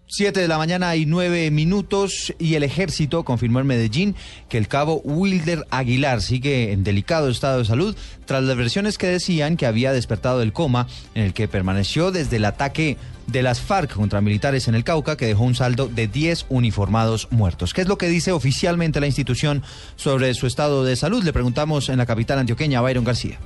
Siete 0.10 0.40
de 0.40 0.48
la 0.48 0.58
mañana 0.58 0.96
y 0.96 1.06
nueve 1.06 1.52
minutos 1.52 2.34
y 2.40 2.56
el 2.56 2.64
ejército 2.64 3.26
confirmó 3.26 3.60
en 3.60 3.68
Medellín 3.68 4.16
que 4.48 4.58
el 4.58 4.70
cabo 4.70 5.02
Wilder 5.04 5.66
Aguilar 5.70 6.22
sigue 6.22 6.72
en 6.72 6.86
delicado 6.86 7.28
estado 7.28 7.60
de 7.60 7.66
salud 7.66 7.94
tras 8.24 8.42
las 8.42 8.56
versiones 8.56 8.98
que 8.98 9.08
decían 9.08 9.58
que 9.58 9.66
había 9.66 9.92
despertado 9.92 10.40
del 10.40 10.54
coma 10.54 10.88
en 11.14 11.24
el 11.24 11.34
que 11.34 11.50
permaneció 11.50 12.12
desde 12.12 12.38
el 12.38 12.46
ataque 12.46 12.96
de 13.28 13.44
las 13.44 13.60
FARC 13.60 13.96
contra 13.96 14.22
militares 14.22 14.70
en 14.70 14.76
el 14.76 14.86
Cauca 14.86 15.18
que 15.18 15.26
dejó 15.26 15.44
un 15.44 15.56
saldo 15.56 15.90
de 15.90 16.08
10 16.08 16.46
uniformados 16.48 17.28
muertos. 17.30 17.74
¿Qué 17.74 17.82
es 17.82 17.90
lo 17.90 17.98
que 17.98 18.08
dice 18.08 18.32
oficialmente 18.32 19.02
la 19.02 19.08
institución 19.08 19.62
sobre 19.98 20.34
su 20.36 20.48
estado 20.48 20.86
de 20.86 20.96
salud? 20.96 21.22
Le 21.22 21.34
preguntamos 21.34 21.90
en 21.90 21.98
la 21.98 22.06
capital 22.06 22.40
antioqueña, 22.40 22.80
Byron 22.80 23.04
García. 23.04 23.40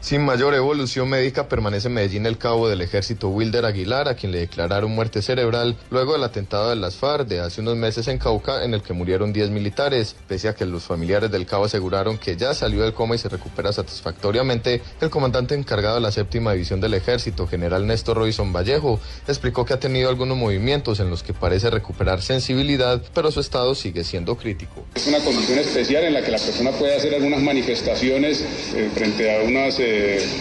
Sin 0.00 0.24
mayor 0.24 0.54
evolución 0.54 1.10
médica 1.10 1.46
permanece 1.46 1.88
en 1.88 1.94
Medellín 1.94 2.24
el 2.24 2.38
cabo 2.38 2.70
del 2.70 2.80
ejército 2.80 3.28
Wilder 3.28 3.66
Aguilar, 3.66 4.08
a 4.08 4.14
quien 4.14 4.32
le 4.32 4.38
declararon 4.38 4.90
muerte 4.92 5.20
cerebral 5.20 5.76
luego 5.90 6.14
del 6.14 6.24
atentado 6.24 6.70
de 6.70 6.76
las 6.76 6.96
FARC 6.96 7.28
de 7.28 7.40
hace 7.40 7.60
unos 7.60 7.76
meses 7.76 8.08
en 8.08 8.16
Cauca, 8.16 8.64
en 8.64 8.72
el 8.72 8.82
que 8.82 8.94
murieron 8.94 9.30
10 9.30 9.50
militares. 9.50 10.16
Pese 10.26 10.48
a 10.48 10.54
que 10.54 10.64
los 10.64 10.84
familiares 10.84 11.30
del 11.30 11.44
cabo 11.44 11.66
aseguraron 11.66 12.16
que 12.16 12.34
ya 12.34 12.54
salió 12.54 12.82
del 12.82 12.94
coma 12.94 13.14
y 13.14 13.18
se 13.18 13.28
recupera 13.28 13.74
satisfactoriamente, 13.74 14.80
el 15.02 15.10
comandante 15.10 15.54
encargado 15.54 15.96
de 15.96 16.00
la 16.00 16.12
séptima 16.12 16.54
división 16.54 16.80
del 16.80 16.94
ejército, 16.94 17.46
general 17.46 17.86
Néstor 17.86 18.16
Robinson 18.16 18.54
Vallejo, 18.54 18.98
explicó 19.28 19.66
que 19.66 19.74
ha 19.74 19.80
tenido 19.80 20.08
algunos 20.08 20.38
movimientos 20.38 20.98
en 21.00 21.10
los 21.10 21.22
que 21.22 21.34
parece 21.34 21.68
recuperar 21.68 22.22
sensibilidad, 22.22 23.02
pero 23.12 23.30
su 23.30 23.40
estado 23.40 23.74
sigue 23.74 24.02
siendo 24.02 24.38
crítico. 24.38 24.86
Es 24.94 25.06
una 25.06 25.18
condición 25.18 25.58
especial 25.58 26.04
en 26.04 26.14
la 26.14 26.22
que 26.22 26.30
la 26.30 26.38
persona 26.38 26.70
puede 26.70 26.96
hacer 26.96 27.14
algunas 27.14 27.42
manifestaciones 27.42 28.40
eh, 28.74 28.90
frente 28.94 29.36
a 29.36 29.42
unas... 29.42 29.78
Eh, 29.78 29.89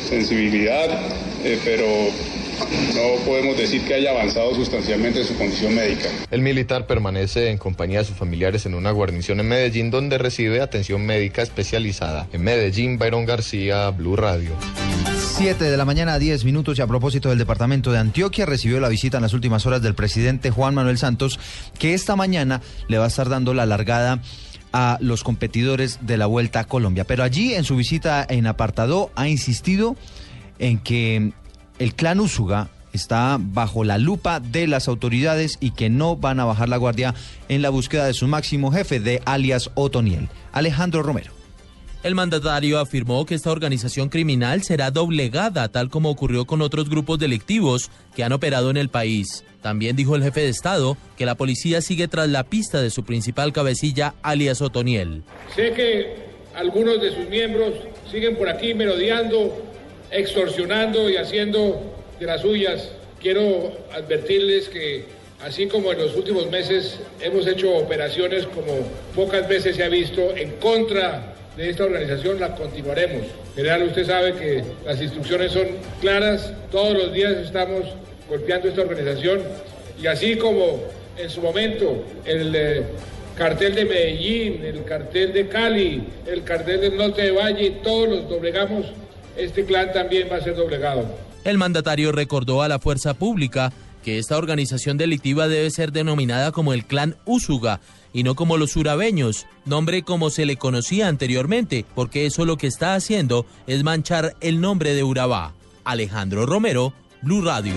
sensibilidad, 0.08 0.90
eh, 1.44 1.60
pero 1.64 1.86
no 2.94 3.26
podemos 3.26 3.58
decir 3.58 3.86
que 3.86 3.96
haya 3.96 4.12
avanzado 4.12 4.54
sustancialmente 4.54 5.22
en 5.22 5.28
su 5.28 5.36
condición 5.36 5.76
médica. 5.76 6.10
El 6.30 6.42
militar 6.42 6.86
permanece 6.86 7.50
en 7.50 7.58
compañía 7.58 8.00
de 8.00 8.06
sus 8.06 8.18
familiares 8.18 8.66
en 8.66 8.74
una 8.74 8.92
guarnición 8.92 9.40
en 9.40 9.48
Medellín 9.48 9.92
donde 9.92 10.18
recibe 10.18 10.62
atención 10.62 11.06
médica 11.06 11.42
especializada. 11.42 12.28
En 12.34 12.44
Medellín, 12.44 12.98
Byron 12.98 13.26
García, 13.26 13.90
Blue 13.92 14.16
Radio. 14.16 14.52
7 15.38 15.64
de 15.64 15.78
la 15.78 15.86
mañana, 15.86 16.20
10 16.20 16.44
minutos 16.44 16.78
y 16.78 16.82
a 16.82 16.88
propósito 16.88 17.30
del 17.30 17.38
departamento 17.38 17.92
de 17.92 18.00
Antioquia 18.00 18.46
recibió 18.46 18.80
la 18.80 18.90
visita 18.90 19.18
en 19.18 19.24
las 19.24 19.34
últimas 19.34 19.66
horas 19.66 19.82
del 19.82 19.96
presidente 19.96 20.52
Juan 20.52 20.74
Manuel 20.76 20.98
Santos, 20.98 21.40
que 21.78 21.94
esta 21.94 22.16
mañana 22.16 22.62
le 22.88 22.98
va 22.98 23.06
a 23.06 23.08
estar 23.08 23.30
dando 23.30 23.54
la 23.54 23.66
largada 23.66 24.22
a 24.72 24.98
los 25.02 25.24
competidores 25.24 26.00
de 26.02 26.18
la 26.18 26.26
Vuelta 26.26 26.62
a 26.62 26.64
Colombia. 26.66 27.04
Pero 27.06 27.24
allí 27.24 27.54
en 27.54 27.64
su 27.64 27.76
visita 27.76 28.26
en 28.28 28.48
apartado 28.48 29.12
ha 29.16 29.28
insistido 29.28 29.96
en 30.60 30.80
que 30.80 31.32
el 31.80 31.96
clan 31.96 32.20
Úsuga 32.20 32.70
está 32.94 33.38
bajo 33.40 33.84
la 33.84 33.98
lupa 33.98 34.40
de 34.40 34.68
las 34.68 34.88
autoridades 34.88 35.58
y 35.60 35.72
que 35.72 35.90
no 35.90 36.16
van 36.16 36.40
a 36.40 36.46
bajar 36.46 36.70
la 36.70 36.78
guardia 36.78 37.14
en 37.48 37.62
la 37.62 37.70
búsqueda 37.70 38.06
de 38.06 38.14
su 38.14 38.28
máximo 38.28 38.72
jefe 38.72 39.00
de 39.00 39.22
alias 39.26 39.72
Otoniel, 39.76 40.30
Alejandro 40.52 41.04
Romero. 41.04 41.39
El 42.02 42.16
mandatario 42.16 42.80
afirmó 42.80 43.26
que 43.26 43.36
esta 43.36 43.52
organización 43.52 44.08
criminal 44.08 44.64
será 44.64 44.90
doblegada, 44.90 45.68
tal 45.68 45.90
como 45.90 46.10
ocurrió 46.10 46.46
con 46.46 46.62
otros 46.62 46.90
grupos 46.90 47.20
delictivos 47.20 47.92
que 48.16 48.24
han 48.24 48.32
operado 48.32 48.70
en 48.70 48.78
el 48.78 48.88
país. 48.88 49.44
También 49.62 49.98
dijo 49.98 50.16
el 50.16 50.24
jefe 50.24 50.40
de 50.40 50.48
Estado 50.48 50.96
que 51.18 51.26
la 51.26 51.36
policía 51.36 51.82
sigue 51.82 52.08
tras 52.08 52.30
la 52.30 52.46
pista 52.46 52.82
de 52.82 52.90
su 52.90 53.04
principal 53.04 53.52
cabecilla, 53.52 54.14
alias 54.22 54.62
Otoniel. 54.62 55.24
Sé 55.54 55.74
que 55.74 56.16
algunos 56.56 57.02
de 57.02 57.14
sus 57.14 57.28
miembros 57.28 57.74
siguen 58.10 58.38
por 58.38 58.48
aquí 58.48 58.74
merodeando, 58.74 59.62
extorsionando 60.10 61.10
y 61.10 61.18
haciendo 61.18 61.82
de 62.18 62.26
las 62.26 62.40
suyas. 62.40 62.94
Quiero 63.20 63.74
advertirles 63.94 64.70
que 64.70 65.04
así 65.44 65.68
como 65.68 65.92
en 65.92 65.98
los 65.98 66.16
últimos 66.16 66.50
meses 66.50 66.98
hemos 67.20 67.46
hecho 67.46 67.76
operaciones 67.76 68.46
como 68.46 68.88
pocas 69.14 69.50
veces 69.50 69.76
se 69.76 69.84
ha 69.84 69.90
visto 69.90 70.34
en 70.38 70.52
contra 70.62 71.36
de 71.60 71.70
esta 71.70 71.84
organización 71.84 72.40
la 72.40 72.56
continuaremos. 72.56 73.24
General, 73.54 73.84
usted 73.84 74.06
sabe 74.06 74.34
que 74.36 74.64
las 74.86 75.02
instrucciones 75.02 75.52
son 75.52 75.68
claras, 76.00 76.54
todos 76.72 76.94
los 76.94 77.12
días 77.12 77.34
estamos 77.34 77.84
golpeando 78.30 78.70
esta 78.70 78.82
organización 78.82 79.42
y 80.02 80.08
así 80.08 80.38
como 80.38 80.80
en 81.18 81.30
su 81.30 81.42
momento 81.42 82.06
el 82.24 82.56
eh, 82.56 82.84
cartel 83.38 83.76
de 83.76 83.84
Medellín, 83.84 84.64
el 84.64 84.86
cartel 84.86 85.34
de 85.34 85.50
Cali, 85.50 86.02
el 86.26 86.46
cartel 86.46 86.80
del 86.80 86.96
norte 86.96 87.24
de 87.24 87.32
Valle, 87.32 87.72
todos 87.84 88.08
los 88.08 88.30
doblegamos, 88.30 88.86
este 89.36 89.66
clan 89.66 89.92
también 89.92 90.30
va 90.32 90.38
a 90.38 90.42
ser 90.42 90.56
doblegado. 90.56 91.14
El 91.44 91.58
mandatario 91.58 92.14
recordó 92.14 92.62
a 92.62 92.70
la 92.70 92.80
fuerza 92.80 93.16
pública 93.16 93.74
que 94.06 94.18
esta 94.18 94.38
organización 94.38 94.98
delictiva 94.98 95.50
debe 95.50 95.70
ser 95.72 95.92
denominada 95.92 96.54
como 96.54 96.72
el 96.72 96.86
clan 96.86 97.18
Úsuga 97.26 97.82
y 98.14 98.24
no 98.24 98.36
como 98.36 98.58
los 98.58 98.76
urabeños, 98.76 99.46
nombre 99.66 100.04
como 100.04 100.30
se 100.30 100.46
le 100.46 100.58
conocía 100.58 101.08
anteriormente, 101.08 101.86
porque 101.96 102.26
eso 102.26 102.46
lo 102.46 102.58
que 102.58 102.68
está 102.68 102.96
haciendo 102.96 103.46
es 103.68 103.84
manchar 103.84 104.36
el 104.42 104.62
nombre 104.62 104.94
de 104.94 105.04
Urabá. 105.04 105.54
Alejandro 105.84 106.46
Romero, 106.46 106.94
Blue 107.22 107.42
Radio. 107.44 107.74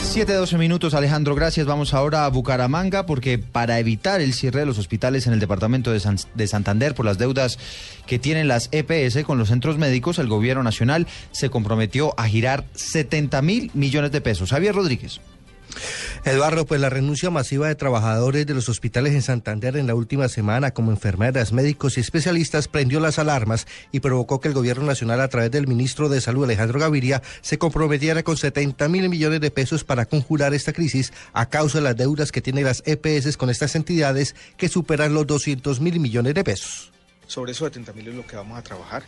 7-12 0.00 0.58
minutos, 0.58 0.94
Alejandro, 0.94 1.34
gracias. 1.34 1.66
Vamos 1.66 1.92
ahora 1.92 2.24
a 2.24 2.28
Bucaramanga 2.28 3.04
porque 3.04 3.38
para 3.38 3.78
evitar 3.80 4.20
el 4.20 4.32
cierre 4.32 4.60
de 4.60 4.66
los 4.66 4.78
hospitales 4.78 5.26
en 5.26 5.32
el 5.32 5.40
departamento 5.40 5.92
de, 5.92 6.00
San- 6.00 6.18
de 6.34 6.46
Santander 6.46 6.94
por 6.94 7.04
las 7.04 7.18
deudas 7.18 7.58
que 8.06 8.18
tienen 8.18 8.46
las 8.48 8.68
EPS 8.72 9.24
con 9.24 9.38
los 9.38 9.48
centros 9.48 9.76
médicos, 9.76 10.18
el 10.18 10.28
gobierno 10.28 10.62
nacional 10.62 11.06
se 11.32 11.50
comprometió 11.50 12.14
a 12.18 12.28
girar 12.28 12.64
70 12.74 13.42
mil 13.42 13.70
millones 13.74 14.12
de 14.12 14.20
pesos. 14.20 14.50
Javier 14.50 14.74
Rodríguez. 14.74 15.20
Eduardo, 16.24 16.66
pues 16.66 16.80
la 16.80 16.90
renuncia 16.90 17.30
masiva 17.30 17.68
de 17.68 17.74
trabajadores 17.74 18.46
de 18.46 18.54
los 18.54 18.68
hospitales 18.68 19.14
en 19.14 19.22
Santander 19.22 19.76
en 19.76 19.86
la 19.86 19.94
última 19.94 20.28
semana, 20.28 20.72
como 20.72 20.90
enfermeras, 20.90 21.52
médicos 21.52 21.96
y 21.96 22.00
especialistas, 22.00 22.68
prendió 22.68 23.00
las 23.00 23.18
alarmas 23.18 23.66
y 23.92 24.00
provocó 24.00 24.40
que 24.40 24.48
el 24.48 24.54
gobierno 24.54 24.84
nacional, 24.84 25.20
a 25.20 25.28
través 25.28 25.50
del 25.50 25.66
ministro 25.66 26.08
de 26.08 26.20
Salud, 26.20 26.44
Alejandro 26.44 26.80
Gaviria, 26.80 27.22
se 27.40 27.58
comprometiera 27.58 28.22
con 28.22 28.36
70 28.36 28.88
mil 28.88 29.08
millones 29.08 29.40
de 29.40 29.50
pesos 29.50 29.84
para 29.84 30.06
conjurar 30.06 30.54
esta 30.54 30.72
crisis 30.72 31.12
a 31.32 31.48
causa 31.48 31.78
de 31.78 31.84
las 31.84 31.96
deudas 31.96 32.32
que 32.32 32.42
tienen 32.42 32.64
las 32.64 32.82
EPS 32.86 33.36
con 33.36 33.50
estas 33.50 33.74
entidades 33.74 34.34
que 34.56 34.68
superan 34.68 35.14
los 35.14 35.26
200 35.26 35.80
mil 35.80 36.00
millones 36.00 36.34
de 36.34 36.44
pesos. 36.44 36.92
Sobre 37.26 37.52
esos 37.52 37.68
70 37.68 37.92
mil 37.92 38.08
es 38.08 38.14
lo 38.14 38.26
que 38.26 38.36
vamos 38.36 38.58
a 38.58 38.62
trabajar 38.62 39.04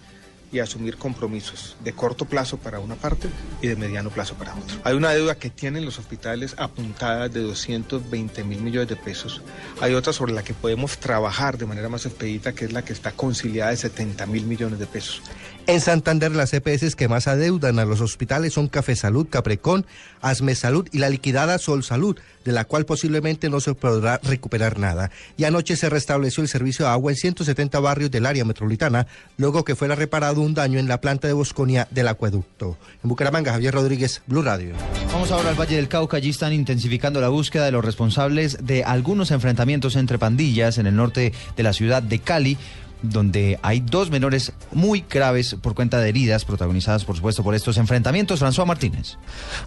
y 0.53 0.59
asumir 0.59 0.97
compromisos 0.97 1.77
de 1.85 1.93
corto 1.93 2.25
plazo 2.25 2.57
para 2.57 2.81
una 2.81 2.97
parte 2.97 3.29
y 3.63 3.69
de 3.69 3.77
mediano 3.77 4.11
plazo 4.11 4.35
para 4.35 4.55
otra. 4.55 4.77
Hay 4.85 4.95
una 4.95 5.11
deuda 5.11 5.37
que 5.37 5.51
tienen 5.51 5.85
los 5.85 5.99
hospitales 5.99 6.55
apuntada 6.59 7.29
de 7.29 7.41
220 7.41 8.45
mil 8.45 8.61
millones 8.61 8.89
de 8.89 8.97
pesos. 8.97 9.43
Hay 9.81 9.95
otra 9.95 10.13
sobre 10.13 10.33
la 10.33 10.43
que 10.43 10.55
podemos 10.55 10.99
trabajar 10.99 11.59
de 11.59 11.67
manera 11.67 11.89
más 11.89 12.07
expedita, 12.07 12.53
que 12.53 12.65
es 12.65 12.73
la 12.73 12.83
que 12.83 12.93
está 12.93 13.13
conciliada 13.13 13.71
de 13.71 13.77
70 13.77 14.27
mil 14.27 14.45
millones 14.45 14.79
de 14.79 14.87
pesos. 14.87 15.23
En 15.67 15.81
Santander, 15.81 16.35
las 16.35 16.53
EPS 16.53 16.97
que 16.97 17.07
más 17.07 17.29
adeudan 17.29 17.79
a 17.79 17.85
los 17.85 18.01
hospitales 18.01 18.55
son 18.55 18.67
Café 18.67 18.97
Salud, 18.97 19.29
Caprecón, 19.31 19.87
Asme 20.21 20.57
Salud 20.57 20.89
y 20.91 20.99
la 20.99 21.09
liquidada 21.11 21.59
Sol 21.59 21.85
Salud, 21.85 22.19
de 22.45 22.53
la 22.53 22.65
cual 22.65 22.87
posiblemente 22.87 23.49
no 23.51 23.61
se 23.61 23.75
podrá 23.75 24.19
recuperar 24.25 24.79
nada. 24.79 25.13
Y 25.37 25.45
anoche 25.45 25.77
se 25.77 25.89
restableció 25.89 26.43
el 26.43 26.49
servicio 26.49 26.87
de 26.87 26.91
agua 26.91 27.13
en 27.13 27.19
170 27.19 27.79
barrios 27.79 28.11
del 28.11 28.27
área 28.27 28.45
metropolitana, 28.45 29.07
luego 29.37 29.65
que 29.65 29.77
fuera 29.77 29.95
reparado 29.95 30.40
un 30.41 30.55
daño 30.55 30.79
en 30.79 30.89
la 30.89 31.01
planta 31.01 31.29
de 31.29 31.35
Bosconia 31.35 31.87
del 31.91 32.09
acueducto. 32.09 32.77
En 33.03 33.09
Bucaramanga, 33.09 33.53
Javier 33.53 33.75
Rodríguez, 33.75 34.23
Blue 34.27 34.43
Radio. 34.43 34.75
Vamos 35.13 35.31
ahora 35.31 35.51
al 35.51 35.61
Valle 35.61 35.77
del 35.77 35.89
Cauca. 35.89 36.17
Allí 36.17 36.31
están 36.31 36.53
intensificando 36.53 37.21
la 37.21 37.29
búsqueda 37.29 37.65
de 37.65 37.73
los 37.73 37.85
responsables 37.85 38.59
de 38.65 38.85
algunos 38.85 39.31
enfrentamientos 39.31 39.97
entre 39.97 40.19
pandillas 40.19 40.79
en 40.79 40.87
el 40.87 40.97
norte 40.97 41.33
de 41.57 41.63
la 41.63 41.73
ciudad 41.73 42.03
de 42.03 42.19
Cali 42.19 42.57
donde 43.03 43.59
hay 43.63 43.81
dos 43.81 44.11
menores 44.11 44.53
muy 44.73 45.05
graves 45.09 45.57
por 45.61 45.75
cuenta 45.75 45.99
de 45.99 46.09
heridas 46.09 46.45
protagonizadas 46.45 47.05
por 47.05 47.17
supuesto 47.17 47.43
por 47.43 47.55
estos 47.55 47.77
enfrentamientos. 47.77 48.43
François 48.43 48.67
Martínez. 48.67 49.17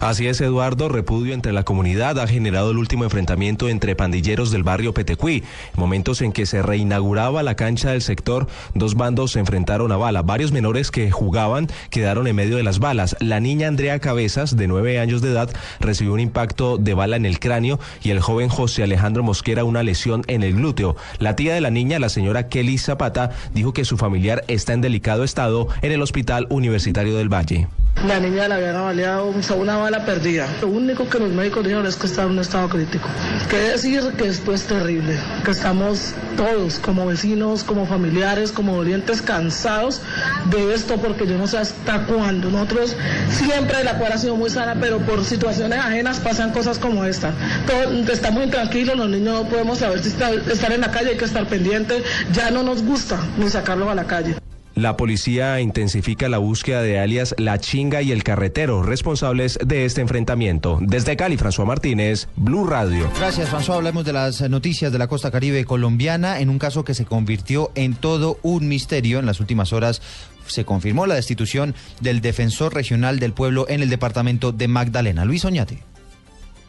Así 0.00 0.26
es, 0.26 0.40
Eduardo. 0.40 0.88
Repudio 0.88 1.34
entre 1.34 1.52
la 1.52 1.64
comunidad 1.64 2.18
ha 2.18 2.26
generado 2.26 2.70
el 2.70 2.78
último 2.78 3.04
enfrentamiento 3.04 3.68
entre 3.68 3.96
pandilleros 3.96 4.50
del 4.50 4.62
barrio 4.62 4.94
Petecuí. 4.94 5.42
En 5.74 5.80
momentos 5.80 6.22
en 6.22 6.32
que 6.32 6.46
se 6.46 6.62
reinauguraba 6.62 7.42
la 7.42 7.56
cancha 7.56 7.90
del 7.90 8.02
sector, 8.02 8.46
dos 8.74 8.94
bandos 8.94 9.32
se 9.32 9.40
enfrentaron 9.40 9.92
a 9.92 9.96
bala. 9.96 10.22
Varios 10.22 10.52
menores 10.52 10.90
que 10.90 11.10
jugaban 11.10 11.68
quedaron 11.90 12.26
en 12.26 12.36
medio 12.36 12.56
de 12.56 12.62
las 12.62 12.78
balas. 12.78 13.16
La 13.20 13.40
niña 13.40 13.68
Andrea 13.68 13.98
Cabezas, 13.98 14.56
de 14.56 14.66
nueve 14.66 14.98
años 14.98 15.22
de 15.22 15.30
edad, 15.30 15.50
recibió 15.80 16.12
un 16.12 16.20
impacto 16.20 16.78
de 16.78 16.94
bala 16.94 17.16
en 17.16 17.26
el 17.26 17.38
cráneo 17.38 17.78
y 18.02 18.10
el 18.10 18.20
joven 18.20 18.48
José 18.48 18.82
Alejandro 18.82 19.22
Mosquera 19.22 19.64
una 19.64 19.82
lesión 19.82 20.22
en 20.26 20.42
el 20.42 20.54
glúteo. 20.54 20.96
La 21.18 21.36
tía 21.36 21.54
de 21.54 21.60
la 21.60 21.70
niña, 21.70 21.98
la 21.98 22.08
señora 22.08 22.48
Kelly 22.48 22.78
Zapata, 22.78 23.23
dijo 23.54 23.72
que 23.72 23.84
su 23.84 23.96
familiar 23.96 24.44
está 24.48 24.72
en 24.72 24.80
delicado 24.80 25.24
estado 25.24 25.68
en 25.82 25.92
el 25.92 26.02
Hospital 26.02 26.46
Universitario 26.50 27.16
del 27.16 27.28
Valle. 27.32 27.68
La 28.06 28.18
niña 28.20 28.48
la 28.48 28.56
habían 28.56 28.74
usó 29.20 29.56
una 29.56 29.76
bala 29.76 30.04
perdida. 30.04 30.46
Lo 30.60 30.68
único 30.68 31.08
que 31.08 31.18
los 31.20 31.30
médicos 31.30 31.62
dijeron 31.62 31.86
es 31.86 31.96
que 31.96 32.06
está 32.06 32.24
en 32.24 32.30
un 32.30 32.38
estado 32.40 32.68
crítico. 32.68 33.08
Quiere 33.48 33.70
decir 33.70 34.02
que 34.18 34.28
esto 34.28 34.52
es 34.52 34.64
terrible, 34.64 35.16
que 35.44 35.52
estamos 35.52 36.12
todos, 36.36 36.80
como 36.80 37.06
vecinos, 37.06 37.62
como 37.64 37.86
familiares, 37.86 38.50
como 38.52 38.76
dolientes, 38.76 39.22
cansados 39.22 40.02
de 40.50 40.74
esto, 40.74 40.96
porque 40.96 41.26
yo 41.26 41.38
no 41.38 41.46
sé 41.46 41.58
hasta 41.58 42.04
cuándo. 42.06 42.50
Nosotros 42.50 42.94
siempre 43.30 43.82
la 43.84 43.96
cual 43.96 44.12
ha 44.12 44.18
sido 44.18 44.36
muy 44.36 44.50
sana, 44.50 44.76
pero 44.78 44.98
por 44.98 45.24
situaciones 45.24 45.78
ajenas 45.78 46.18
pasan 46.18 46.50
cosas 46.50 46.78
como 46.78 47.04
esta. 47.04 47.32
Todo, 47.66 48.12
estamos 48.12 48.44
intranquilos, 48.44 48.96
los 48.96 49.08
niños 49.08 49.44
no 49.44 49.48
podemos 49.48 49.78
saber 49.78 50.02
si 50.02 50.08
está- 50.08 50.32
estar 50.32 50.72
en 50.72 50.80
la 50.82 50.90
calle, 50.90 51.10
hay 51.10 51.16
que 51.16 51.24
estar 51.24 51.46
pendientes. 51.46 52.02
Ya 52.32 52.50
no 52.50 52.62
nos 52.62 52.82
gusta 52.82 53.13
ni 53.38 53.48
sacarlos 53.48 53.88
a 53.88 53.94
la 53.94 54.04
calle. 54.04 54.36
La 54.74 54.96
policía 54.96 55.60
intensifica 55.60 56.28
la 56.28 56.38
búsqueda 56.38 56.82
de 56.82 56.98
alias 56.98 57.36
La 57.38 57.60
Chinga 57.60 58.02
y 58.02 58.10
el 58.10 58.24
Carretero, 58.24 58.82
responsables 58.82 59.56
de 59.64 59.84
este 59.84 60.00
enfrentamiento. 60.00 60.78
Desde 60.80 61.16
Cali, 61.16 61.36
François 61.36 61.64
Martínez, 61.64 62.26
Blue 62.34 62.66
Radio. 62.66 63.08
Gracias, 63.16 63.50
François. 63.50 63.76
Hablemos 63.76 64.04
de 64.04 64.12
las 64.12 64.40
noticias 64.50 64.90
de 64.90 64.98
la 64.98 65.06
costa 65.06 65.30
caribe 65.30 65.64
colombiana 65.64 66.40
en 66.40 66.50
un 66.50 66.58
caso 66.58 66.84
que 66.84 66.94
se 66.94 67.04
convirtió 67.04 67.70
en 67.76 67.94
todo 67.94 68.40
un 68.42 68.66
misterio. 68.66 69.20
En 69.20 69.26
las 69.26 69.38
últimas 69.38 69.72
horas 69.72 70.02
se 70.48 70.64
confirmó 70.64 71.06
la 71.06 71.14
destitución 71.14 71.76
del 72.00 72.20
defensor 72.20 72.74
regional 72.74 73.20
del 73.20 73.32
pueblo 73.32 73.66
en 73.68 73.80
el 73.80 73.90
departamento 73.90 74.50
de 74.50 74.66
Magdalena, 74.66 75.24
Luis 75.24 75.44
Oñate. 75.44 75.93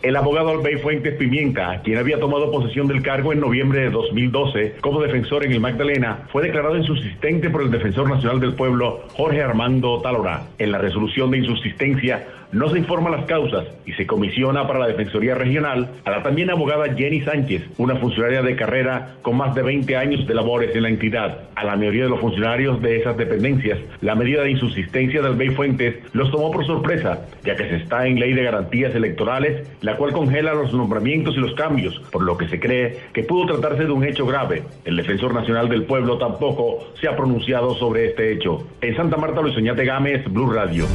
El 0.06 0.16
abogado 0.18 0.50
Albey 0.50 0.78
Fuentes 0.78 1.16
Pimienta, 1.16 1.82
quien 1.84 1.98
había 1.98 2.20
tomado 2.20 2.52
posesión 2.52 2.88
del 2.88 3.02
cargo 3.02 3.34
en 3.34 3.40
noviembre 3.40 3.80
de 3.80 3.90
2012 3.90 4.76
como 4.80 5.02
defensor 5.02 5.44
en 5.44 5.52
el 5.52 5.60
Magdalena, 5.60 6.28
fue 6.32 6.44
declarado 6.44 6.78
insubsistente 6.78 7.50
por 7.50 7.64
el 7.64 7.72
defensor 7.72 8.08
nacional 8.08 8.40
del 8.40 8.54
pueblo, 8.54 9.02
Jorge 9.14 9.42
Armando 9.42 10.00
Talora. 10.04 10.44
En 10.60 10.72
la 10.72 10.78
resolución 10.78 11.32
de 11.32 11.40
insubsistencia 11.40 12.24
no 12.52 12.70
se 12.70 12.80
informan 12.80 13.12
las 13.12 13.26
causas 13.26 13.66
y 13.86 13.94
se 13.94 14.08
comisiona 14.08 14.68
para 14.68 14.80
la 14.80 14.88
Defensoría 14.88 15.36
Regional 15.36 15.90
a 16.06 16.12
la 16.12 16.24
también 16.24 16.50
abogada 16.50 16.94
Jenny 16.94 17.22
Sánchez, 17.22 17.64
una 17.78 17.96
funcionaria 17.98 18.42
de 18.42 18.56
carrera 18.56 19.16
con 19.22 19.38
más 19.38 19.54
de 19.56 19.62
20 19.62 19.96
años 19.96 20.28
de 20.28 20.34
labores 20.34 20.76
en 20.76 20.84
la 20.84 20.90
entidad. 20.90 21.40
A 21.56 21.64
la 21.66 21.76
mayoría 21.76 22.04
de 22.04 22.10
los 22.10 22.20
funcionarios 22.20 22.82
de 22.82 22.98
esas 22.98 23.18
dependencias, 23.18 23.80
la 24.02 24.16
medida 24.16 24.44
de 24.44 24.52
insusistencia 24.52 25.22
del 25.22 25.36
Bay 25.36 25.50
Fuentes 25.50 25.96
los 26.14 26.32
tomó 26.32 26.52
por 26.52 26.66
sorpresa, 26.66 27.26
ya 27.44 27.56
que 27.56 27.70
se 27.70 27.78
está 27.78 28.08
en 28.08 28.20
ley 28.20 28.34
de 28.34 28.44
garantías 28.44 28.96
electorales, 28.96 29.68
la 29.82 29.98
cual 29.98 30.14
congela 30.14 30.54
los 30.54 30.74
nombramientos 30.74 31.36
y 31.36 31.40
los 31.40 31.54
cambios, 31.56 32.00
por 32.12 32.24
lo 32.24 32.38
que 32.38 32.48
se 32.48 32.60
cree 32.60 32.98
que 33.14 33.24
pudo 33.24 33.46
tratarse 33.46 33.86
de 33.86 33.92
un 33.92 34.04
hecho 34.04 34.26
grave. 34.26 34.64
El 34.84 34.98
defensor 34.98 35.34
nacional 35.34 35.70
del 35.70 35.84
pueblo 35.84 36.18
tampoco 36.18 36.88
se 37.00 37.08
ha 37.08 37.16
pronunciado 37.16 37.76
sobre 37.76 38.08
este 38.08 38.32
hecho. 38.32 38.68
En 38.82 38.96
Santa 38.96 39.18
Marta, 39.18 39.42
Luis 39.42 39.56
Oñate 39.58 39.86
Gámez, 39.86 40.24
Blue 40.26 40.52
Radio. 40.52 40.86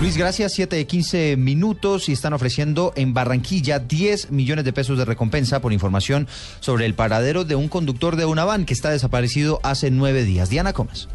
Luis, 0.00 0.16
gracias. 0.16 0.54
7 0.54 0.76
de 0.76 0.86
15 0.86 1.36
minutos 1.36 2.08
y 2.08 2.12
están 2.12 2.32
ofreciendo 2.32 2.94
en 2.96 3.12
Barranquilla 3.12 3.78
10 3.78 4.30
millones 4.30 4.64
de 4.64 4.72
pesos 4.72 4.96
de 4.96 5.04
recompensa 5.04 5.60
por 5.60 5.74
información 5.74 6.26
sobre 6.60 6.86
el 6.86 6.94
paradero 6.94 7.44
de 7.44 7.54
un 7.54 7.68
conductor 7.68 8.16
de 8.16 8.24
una 8.24 8.46
van 8.46 8.64
que 8.64 8.72
está 8.72 8.88
desaparecido 8.88 9.60
hace 9.62 9.90
nueve 9.90 10.24
días. 10.24 10.48
Diana 10.48 10.72
Comas. 10.72 11.06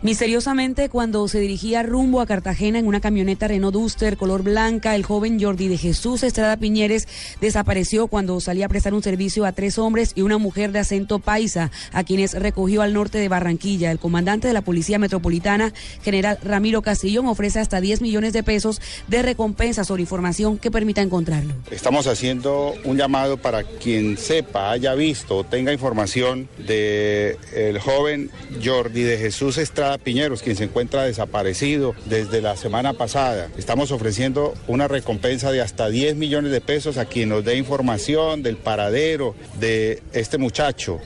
Misteriosamente, 0.00 0.88
cuando 0.88 1.26
se 1.26 1.40
dirigía 1.40 1.82
rumbo 1.82 2.20
a 2.20 2.26
Cartagena 2.26 2.78
en 2.78 2.86
una 2.86 3.00
camioneta 3.00 3.48
Renault 3.48 3.74
Duster 3.74 4.16
color 4.16 4.44
blanca, 4.44 4.94
el 4.94 5.02
joven 5.02 5.42
Jordi 5.42 5.66
de 5.66 5.76
Jesús 5.76 6.22
Estrada 6.22 6.56
Piñeres 6.56 7.08
desapareció 7.40 8.06
cuando 8.06 8.38
salía 8.40 8.66
a 8.66 8.68
prestar 8.68 8.94
un 8.94 9.02
servicio 9.02 9.44
a 9.44 9.50
tres 9.50 9.76
hombres 9.76 10.12
y 10.14 10.22
una 10.22 10.38
mujer 10.38 10.70
de 10.70 10.78
acento 10.78 11.18
paisa, 11.18 11.72
a 11.92 12.04
quienes 12.04 12.34
recogió 12.34 12.82
al 12.82 12.94
norte 12.94 13.18
de 13.18 13.28
Barranquilla. 13.28 13.90
El 13.90 13.98
comandante 13.98 14.46
de 14.46 14.54
la 14.54 14.62
Policía 14.62 15.00
Metropolitana, 15.00 15.74
general 16.04 16.38
Ramiro 16.44 16.80
Castillón, 16.80 17.26
ofrece 17.26 17.58
hasta 17.58 17.80
10 17.80 18.00
millones 18.00 18.32
de 18.32 18.44
pesos 18.44 18.80
de 19.08 19.22
recompensa 19.22 19.82
sobre 19.82 20.02
información 20.02 20.58
que 20.58 20.70
permita 20.70 21.02
encontrarlo. 21.02 21.54
Estamos 21.72 22.06
haciendo 22.06 22.72
un 22.84 22.98
llamado 22.98 23.36
para 23.36 23.64
quien 23.64 24.16
sepa, 24.16 24.70
haya 24.70 24.94
visto 24.94 25.38
o 25.38 25.44
tenga 25.44 25.72
información 25.72 26.48
de 26.56 27.36
el 27.52 27.80
joven 27.80 28.30
Jordi 28.64 29.02
de 29.02 29.18
Jesús 29.18 29.58
Estrada 29.58 29.87
Piñeros, 29.96 30.42
quien 30.42 30.56
se 30.56 30.64
encuentra 30.64 31.04
desaparecido 31.04 31.94
desde 32.04 32.42
la 32.42 32.56
semana 32.56 32.92
pasada. 32.92 33.48
Estamos 33.56 33.90
ofreciendo 33.92 34.52
una 34.66 34.88
recompensa 34.88 35.50
de 35.50 35.62
hasta 35.62 35.88
10 35.88 36.16
millones 36.16 36.52
de 36.52 36.60
pesos 36.60 36.98
a 36.98 37.06
quien 37.06 37.30
nos 37.30 37.44
dé 37.44 37.56
información 37.56 38.42
del 38.42 38.58
paradero 38.58 39.34
de 39.58 40.02
este 40.12 40.36
muchacho. 40.36 41.00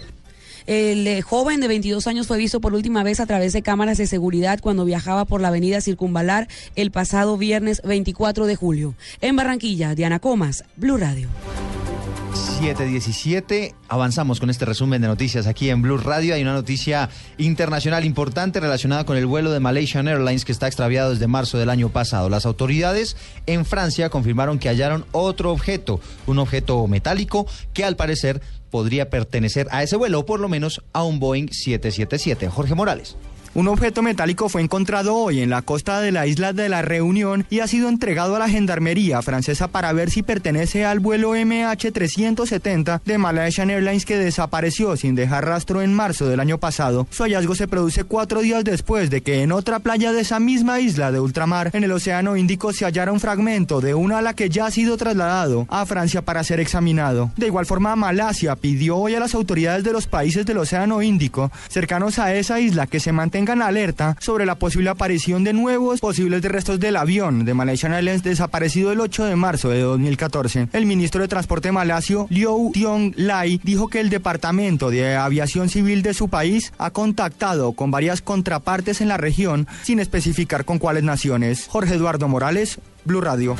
El 0.66 1.06
eh, 1.06 1.22
joven 1.22 1.60
de 1.60 1.68
22 1.68 2.06
años 2.06 2.26
fue 2.26 2.38
visto 2.38 2.60
por 2.60 2.74
última 2.74 3.02
vez 3.02 3.20
a 3.20 3.26
través 3.26 3.52
de 3.52 3.62
cámaras 3.62 3.98
de 3.98 4.06
seguridad 4.06 4.60
cuando 4.60 4.84
viajaba 4.84 5.24
por 5.24 5.40
la 5.40 5.48
avenida 5.48 5.80
Circunvalar 5.80 6.48
el 6.76 6.90
pasado 6.90 7.36
viernes 7.36 7.82
24 7.84 8.46
de 8.46 8.56
julio. 8.56 8.94
En 9.20 9.36
Barranquilla, 9.36 9.94
Diana 9.94 10.20
Comas, 10.20 10.64
Blue 10.76 10.96
Radio. 10.96 11.28
717. 12.62 13.74
Avanzamos 13.88 14.38
con 14.38 14.48
este 14.48 14.64
resumen 14.64 15.02
de 15.02 15.08
noticias 15.08 15.48
aquí 15.48 15.68
en 15.68 15.82
Blue 15.82 15.96
Radio. 15.96 16.36
Hay 16.36 16.42
una 16.42 16.52
noticia 16.52 17.10
internacional 17.36 18.04
importante 18.04 18.60
relacionada 18.60 19.04
con 19.04 19.16
el 19.16 19.26
vuelo 19.26 19.50
de 19.50 19.58
Malaysian 19.58 20.06
Airlines 20.06 20.44
que 20.44 20.52
está 20.52 20.68
extraviado 20.68 21.10
desde 21.10 21.26
marzo 21.26 21.58
del 21.58 21.70
año 21.70 21.88
pasado. 21.88 22.28
Las 22.28 22.46
autoridades 22.46 23.16
en 23.46 23.64
Francia 23.64 24.10
confirmaron 24.10 24.60
que 24.60 24.68
hallaron 24.68 25.04
otro 25.10 25.50
objeto, 25.50 25.98
un 26.26 26.38
objeto 26.38 26.86
metálico 26.86 27.48
que 27.72 27.84
al 27.84 27.96
parecer 27.96 28.40
podría 28.70 29.10
pertenecer 29.10 29.66
a 29.72 29.82
ese 29.82 29.96
vuelo 29.96 30.20
o 30.20 30.26
por 30.26 30.38
lo 30.38 30.48
menos 30.48 30.82
a 30.92 31.02
un 31.02 31.18
Boeing 31.18 31.48
777. 31.48 32.48
Jorge 32.48 32.76
Morales. 32.76 33.16
Un 33.54 33.68
objeto 33.68 34.00
metálico 34.00 34.48
fue 34.48 34.62
encontrado 34.62 35.14
hoy 35.14 35.40
en 35.40 35.50
la 35.50 35.60
costa 35.60 36.00
de 36.00 36.10
la 36.10 36.26
isla 36.26 36.54
de 36.54 36.70
la 36.70 36.80
Reunión 36.80 37.44
y 37.50 37.60
ha 37.60 37.66
sido 37.66 37.90
entregado 37.90 38.34
a 38.34 38.38
la 38.38 38.48
Gendarmería 38.48 39.20
francesa 39.20 39.68
para 39.68 39.92
ver 39.92 40.10
si 40.10 40.22
pertenece 40.22 40.86
al 40.86 41.00
vuelo 41.00 41.36
MH370 41.36 43.02
de 43.04 43.18
Malaysian 43.18 43.68
Airlines 43.68 44.06
que 44.06 44.16
desapareció 44.16 44.96
sin 44.96 45.14
dejar 45.16 45.44
rastro 45.44 45.82
en 45.82 45.92
marzo 45.92 46.26
del 46.30 46.40
año 46.40 46.56
pasado. 46.56 47.06
Su 47.10 47.24
hallazgo 47.24 47.54
se 47.54 47.68
produce 47.68 48.04
cuatro 48.04 48.40
días 48.40 48.64
después 48.64 49.10
de 49.10 49.20
que 49.20 49.42
en 49.42 49.52
otra 49.52 49.80
playa 49.80 50.12
de 50.12 50.22
esa 50.22 50.40
misma 50.40 50.80
isla 50.80 51.12
de 51.12 51.20
ultramar, 51.20 51.68
en 51.74 51.84
el 51.84 51.92
Océano 51.92 52.38
Índico, 52.38 52.72
se 52.72 52.86
hallara 52.86 53.12
un 53.12 53.20
fragmento 53.20 53.82
de 53.82 53.94
una 53.94 54.20
ala 54.20 54.32
que 54.32 54.48
ya 54.48 54.64
ha 54.64 54.70
sido 54.70 54.96
trasladado 54.96 55.66
a 55.68 55.84
Francia 55.84 56.22
para 56.22 56.42
ser 56.42 56.58
examinado. 56.58 57.30
De 57.36 57.48
igual 57.48 57.66
forma, 57.66 57.96
Malasia 57.96 58.56
pidió 58.56 58.96
hoy 58.96 59.14
a 59.14 59.20
las 59.20 59.34
autoridades 59.34 59.84
de 59.84 59.92
los 59.92 60.06
países 60.06 60.46
del 60.46 60.56
Océano 60.56 61.02
Índico 61.02 61.52
cercanos 61.68 62.18
a 62.18 62.34
esa 62.34 62.58
isla 62.58 62.86
que 62.86 62.98
se 62.98 63.12
mantengan 63.42 63.62
alerta 63.62 64.16
sobre 64.20 64.46
la 64.46 64.54
posible 64.54 64.88
aparición 64.90 65.42
de 65.42 65.52
nuevos 65.52 65.98
posibles 65.98 66.42
restos 66.42 66.78
del 66.78 66.94
avión 66.94 67.44
de 67.44 67.54
Malaysian 67.54 67.92
Airlines 67.92 68.22
desaparecido 68.22 68.92
el 68.92 69.00
8 69.00 69.24
de 69.24 69.34
marzo 69.34 69.68
de 69.70 69.80
2014. 69.80 70.68
El 70.72 70.86
ministro 70.86 71.22
de 71.22 71.26
Transporte 71.26 71.72
malasio, 71.72 72.28
Liu 72.30 72.70
Tiong 72.72 73.14
Lai, 73.16 73.60
dijo 73.64 73.88
que 73.88 73.98
el 73.98 74.10
Departamento 74.10 74.90
de 74.90 75.16
Aviación 75.16 75.68
Civil 75.68 76.02
de 76.02 76.14
su 76.14 76.28
país 76.28 76.72
ha 76.78 76.90
contactado 76.90 77.72
con 77.72 77.90
varias 77.90 78.22
contrapartes 78.22 79.00
en 79.00 79.08
la 79.08 79.16
región 79.16 79.66
sin 79.82 79.98
especificar 79.98 80.64
con 80.64 80.78
cuáles 80.78 81.02
naciones. 81.02 81.66
Jorge 81.68 81.94
Eduardo 81.94 82.28
Morales, 82.28 82.78
Blue 83.04 83.22
Radio. 83.22 83.56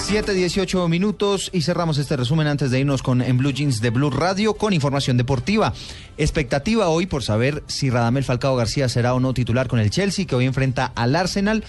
7, 0.00 0.32
18 0.32 0.88
minutos 0.88 1.50
y 1.52 1.62
cerramos 1.62 1.98
este 1.98 2.16
resumen 2.16 2.46
antes 2.46 2.70
de 2.70 2.80
irnos 2.80 3.02
con 3.02 3.20
En 3.20 3.36
Blue 3.36 3.52
Jeans 3.52 3.80
de 3.80 3.90
Blue 3.90 4.10
Radio 4.10 4.54
con 4.54 4.72
información 4.72 5.16
deportiva. 5.16 5.74
Expectativa 6.16 6.88
hoy 6.88 7.06
por 7.06 7.22
saber 7.22 7.62
si 7.66 7.90
Radamel 7.90 8.24
Falcao 8.24 8.56
García 8.56 8.88
será 8.88 9.14
o 9.14 9.20
no 9.20 9.34
titular 9.34 9.68
con 9.68 9.78
el 9.78 9.90
Chelsea, 9.90 10.26
que 10.26 10.34
hoy 10.34 10.46
enfrenta 10.46 10.92
al 10.94 11.14
Arsenal. 11.14 11.64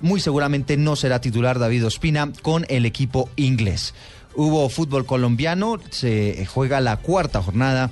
Muy 0.00 0.20
seguramente 0.20 0.76
no 0.76 0.96
será 0.96 1.20
titular 1.20 1.58
David 1.58 1.86
Ospina 1.86 2.32
con 2.42 2.64
el 2.68 2.86
equipo 2.86 3.28
inglés. 3.36 3.94
Hubo 4.34 4.68
fútbol 4.68 5.04
colombiano, 5.04 5.78
se 5.90 6.46
juega 6.46 6.80
la 6.80 6.96
cuarta 6.98 7.42
jornada 7.42 7.90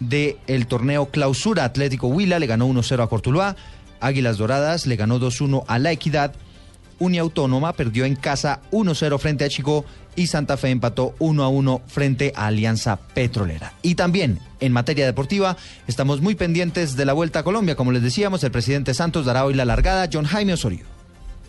del 0.00 0.66
torneo 0.66 1.10
Clausura 1.10 1.64
Atlético 1.64 2.08
Huila, 2.08 2.38
le 2.38 2.46
ganó 2.46 2.68
1-0 2.68 3.02
a 3.02 3.06
Cortuluá. 3.08 3.56
Águilas 4.00 4.38
Doradas 4.38 4.86
le 4.86 4.96
ganó 4.96 5.18
2-1 5.18 5.64
a 5.66 5.78
La 5.78 5.92
Equidad. 5.92 6.34
Uniautónoma 6.98 7.72
perdió 7.72 8.04
en 8.04 8.16
casa 8.16 8.60
1-0 8.72 9.18
frente 9.18 9.44
a 9.44 9.48
Chico 9.48 9.84
y 10.16 10.26
Santa 10.26 10.56
Fe 10.56 10.70
empató 10.70 11.14
1-1 11.18 11.82
frente 11.86 12.32
a 12.34 12.46
Alianza 12.46 12.96
Petrolera. 12.96 13.72
Y 13.82 13.94
también 13.94 14.40
en 14.60 14.72
materia 14.72 15.06
deportiva 15.06 15.56
estamos 15.86 16.20
muy 16.20 16.34
pendientes 16.34 16.96
de 16.96 17.04
la 17.04 17.12
Vuelta 17.12 17.40
a 17.40 17.44
Colombia. 17.44 17.76
Como 17.76 17.92
les 17.92 18.02
decíamos, 18.02 18.42
el 18.42 18.50
presidente 18.50 18.94
Santos 18.94 19.26
dará 19.26 19.44
hoy 19.44 19.54
la 19.54 19.64
largada. 19.64 20.08
John 20.12 20.24
Jaime 20.24 20.54
Osorio. 20.54 20.97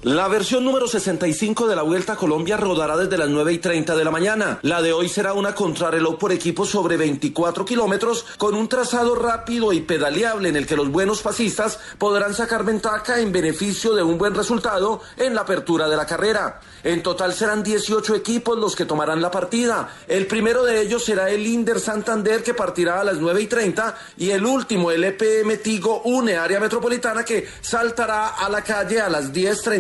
La 0.04 0.30
versión 0.30 0.64
número 0.64 0.88
65 0.88 1.68
de 1.68 1.76
la 1.76 1.82
Vuelta 1.82 2.14
a 2.14 2.16
Colombia 2.16 2.56
rodará 2.56 2.96
desde 2.96 3.18
las 3.18 3.28
9 3.28 3.52
y 3.52 3.58
30 3.58 3.98
de 3.98 4.06
la 4.06 4.12
mañana. 4.12 4.60
La 4.62 4.82
de 4.82 4.94
hoy 4.94 5.10
será 5.10 5.34
una 5.34 5.54
contrarreloj 5.54 6.18
por 6.18 6.32
equipo 6.32 6.66
sobre 6.66 6.96
24 6.96 7.66
kilómetros 7.66 8.26
con 8.38 8.56
un 8.56 8.70
trazado 8.70 9.14
rápido 9.16 9.74
y 9.74 9.82
pedaleable 9.82 10.48
en 10.48 10.56
el 10.56 10.66
que 10.66 10.78
los 10.78 10.90
buenos 10.90 11.22
fascistas 11.22 11.82
podrán 11.98 12.34
sacar 12.34 12.64
ventaja 12.64 13.20
en 13.20 13.34
beneficio 13.34 13.94
de 13.94 14.02
un 14.02 14.18
buen 14.18 14.36
resultado 14.36 15.02
en 15.18 15.36
la 15.36 15.42
apertura 15.42 15.90
de 15.90 15.98
la 15.98 16.06
carrera. 16.06 16.62
En 16.82 17.04
total 17.04 17.34
serán 17.34 17.62
18 17.62 18.16
equipos 18.16 18.58
los 18.58 18.78
que 18.78 18.86
tomarán 18.86 19.22
la 19.22 19.32
partida. 19.32 19.98
El 20.08 20.28
primero 20.28 20.64
de 20.64 20.80
ellos 20.80 21.04
será 21.04 21.30
el 21.30 21.46
Inder 21.46 21.78
Santander 21.78 22.42
que 22.42 22.54
partirá 22.54 23.02
a 23.02 23.04
las 23.04 23.18
9 23.18 23.42
y 23.42 23.48
30 23.48 23.98
y 24.16 24.30
el 24.30 24.46
último 24.46 24.92
el 24.92 25.04
EPM 25.04 25.58
Tigo 25.58 26.04
Une 26.06 26.38
Área 26.38 26.62
Metropolitana 26.62 27.26
que 27.26 27.46
saltará 27.60 28.30
a 28.30 28.48
la 28.48 28.64
calle 28.64 29.02
a 29.02 29.10
las 29.10 29.34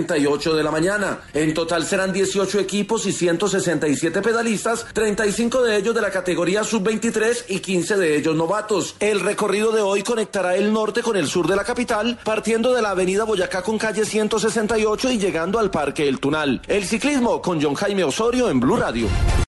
10.38 0.10 0.54
de 0.54 0.64
la 0.64 0.72
mañana. 0.72 1.20
En 1.34 1.54
total 1.54 1.86
serán 1.86 2.12
18 2.14 2.60
equipos 2.60 3.06
y 3.06 3.12
167 3.12 4.22
pedalistas, 4.22 4.86
35 4.94 5.62
de 5.64 5.78
ellos 5.78 5.96
de 5.96 6.02
la 6.02 6.12
categoría 6.12 6.64
sub-23 6.64 7.46
y 7.50 7.60
15 7.60 7.98
de 7.98 8.18
ellos 8.18 8.36
novatos. 8.36 8.96
El 9.00 9.20
recorrido 9.20 9.72
de 9.72 9.82
hoy 9.82 10.04
conectará 10.04 10.56
el 10.56 10.74
norte 10.74 11.02
con 11.02 11.16
el 11.16 11.28
sur 11.28 11.48
de 11.48 11.56
la 11.56 11.64
capital, 11.64 12.20
partiendo 12.24 12.74
de 12.74 12.82
la 12.82 12.92
avenida 12.92 13.24
Boyacá 13.24 13.62
con 13.62 13.78
calle 13.78 14.06
168 14.06 15.12
y 15.12 15.20
llegando 15.20 15.60
al 15.60 15.72
Parque 15.72 16.08
El 16.08 16.20
Tunal. 16.20 16.62
El 16.68 16.86
ciclismo 16.86 17.42
con 17.42 17.62
John 17.62 17.76
Jaime 17.76 18.04
Osorio 18.04 18.50
en 18.50 18.60
Blue 18.60 18.78
Radio. 18.78 19.08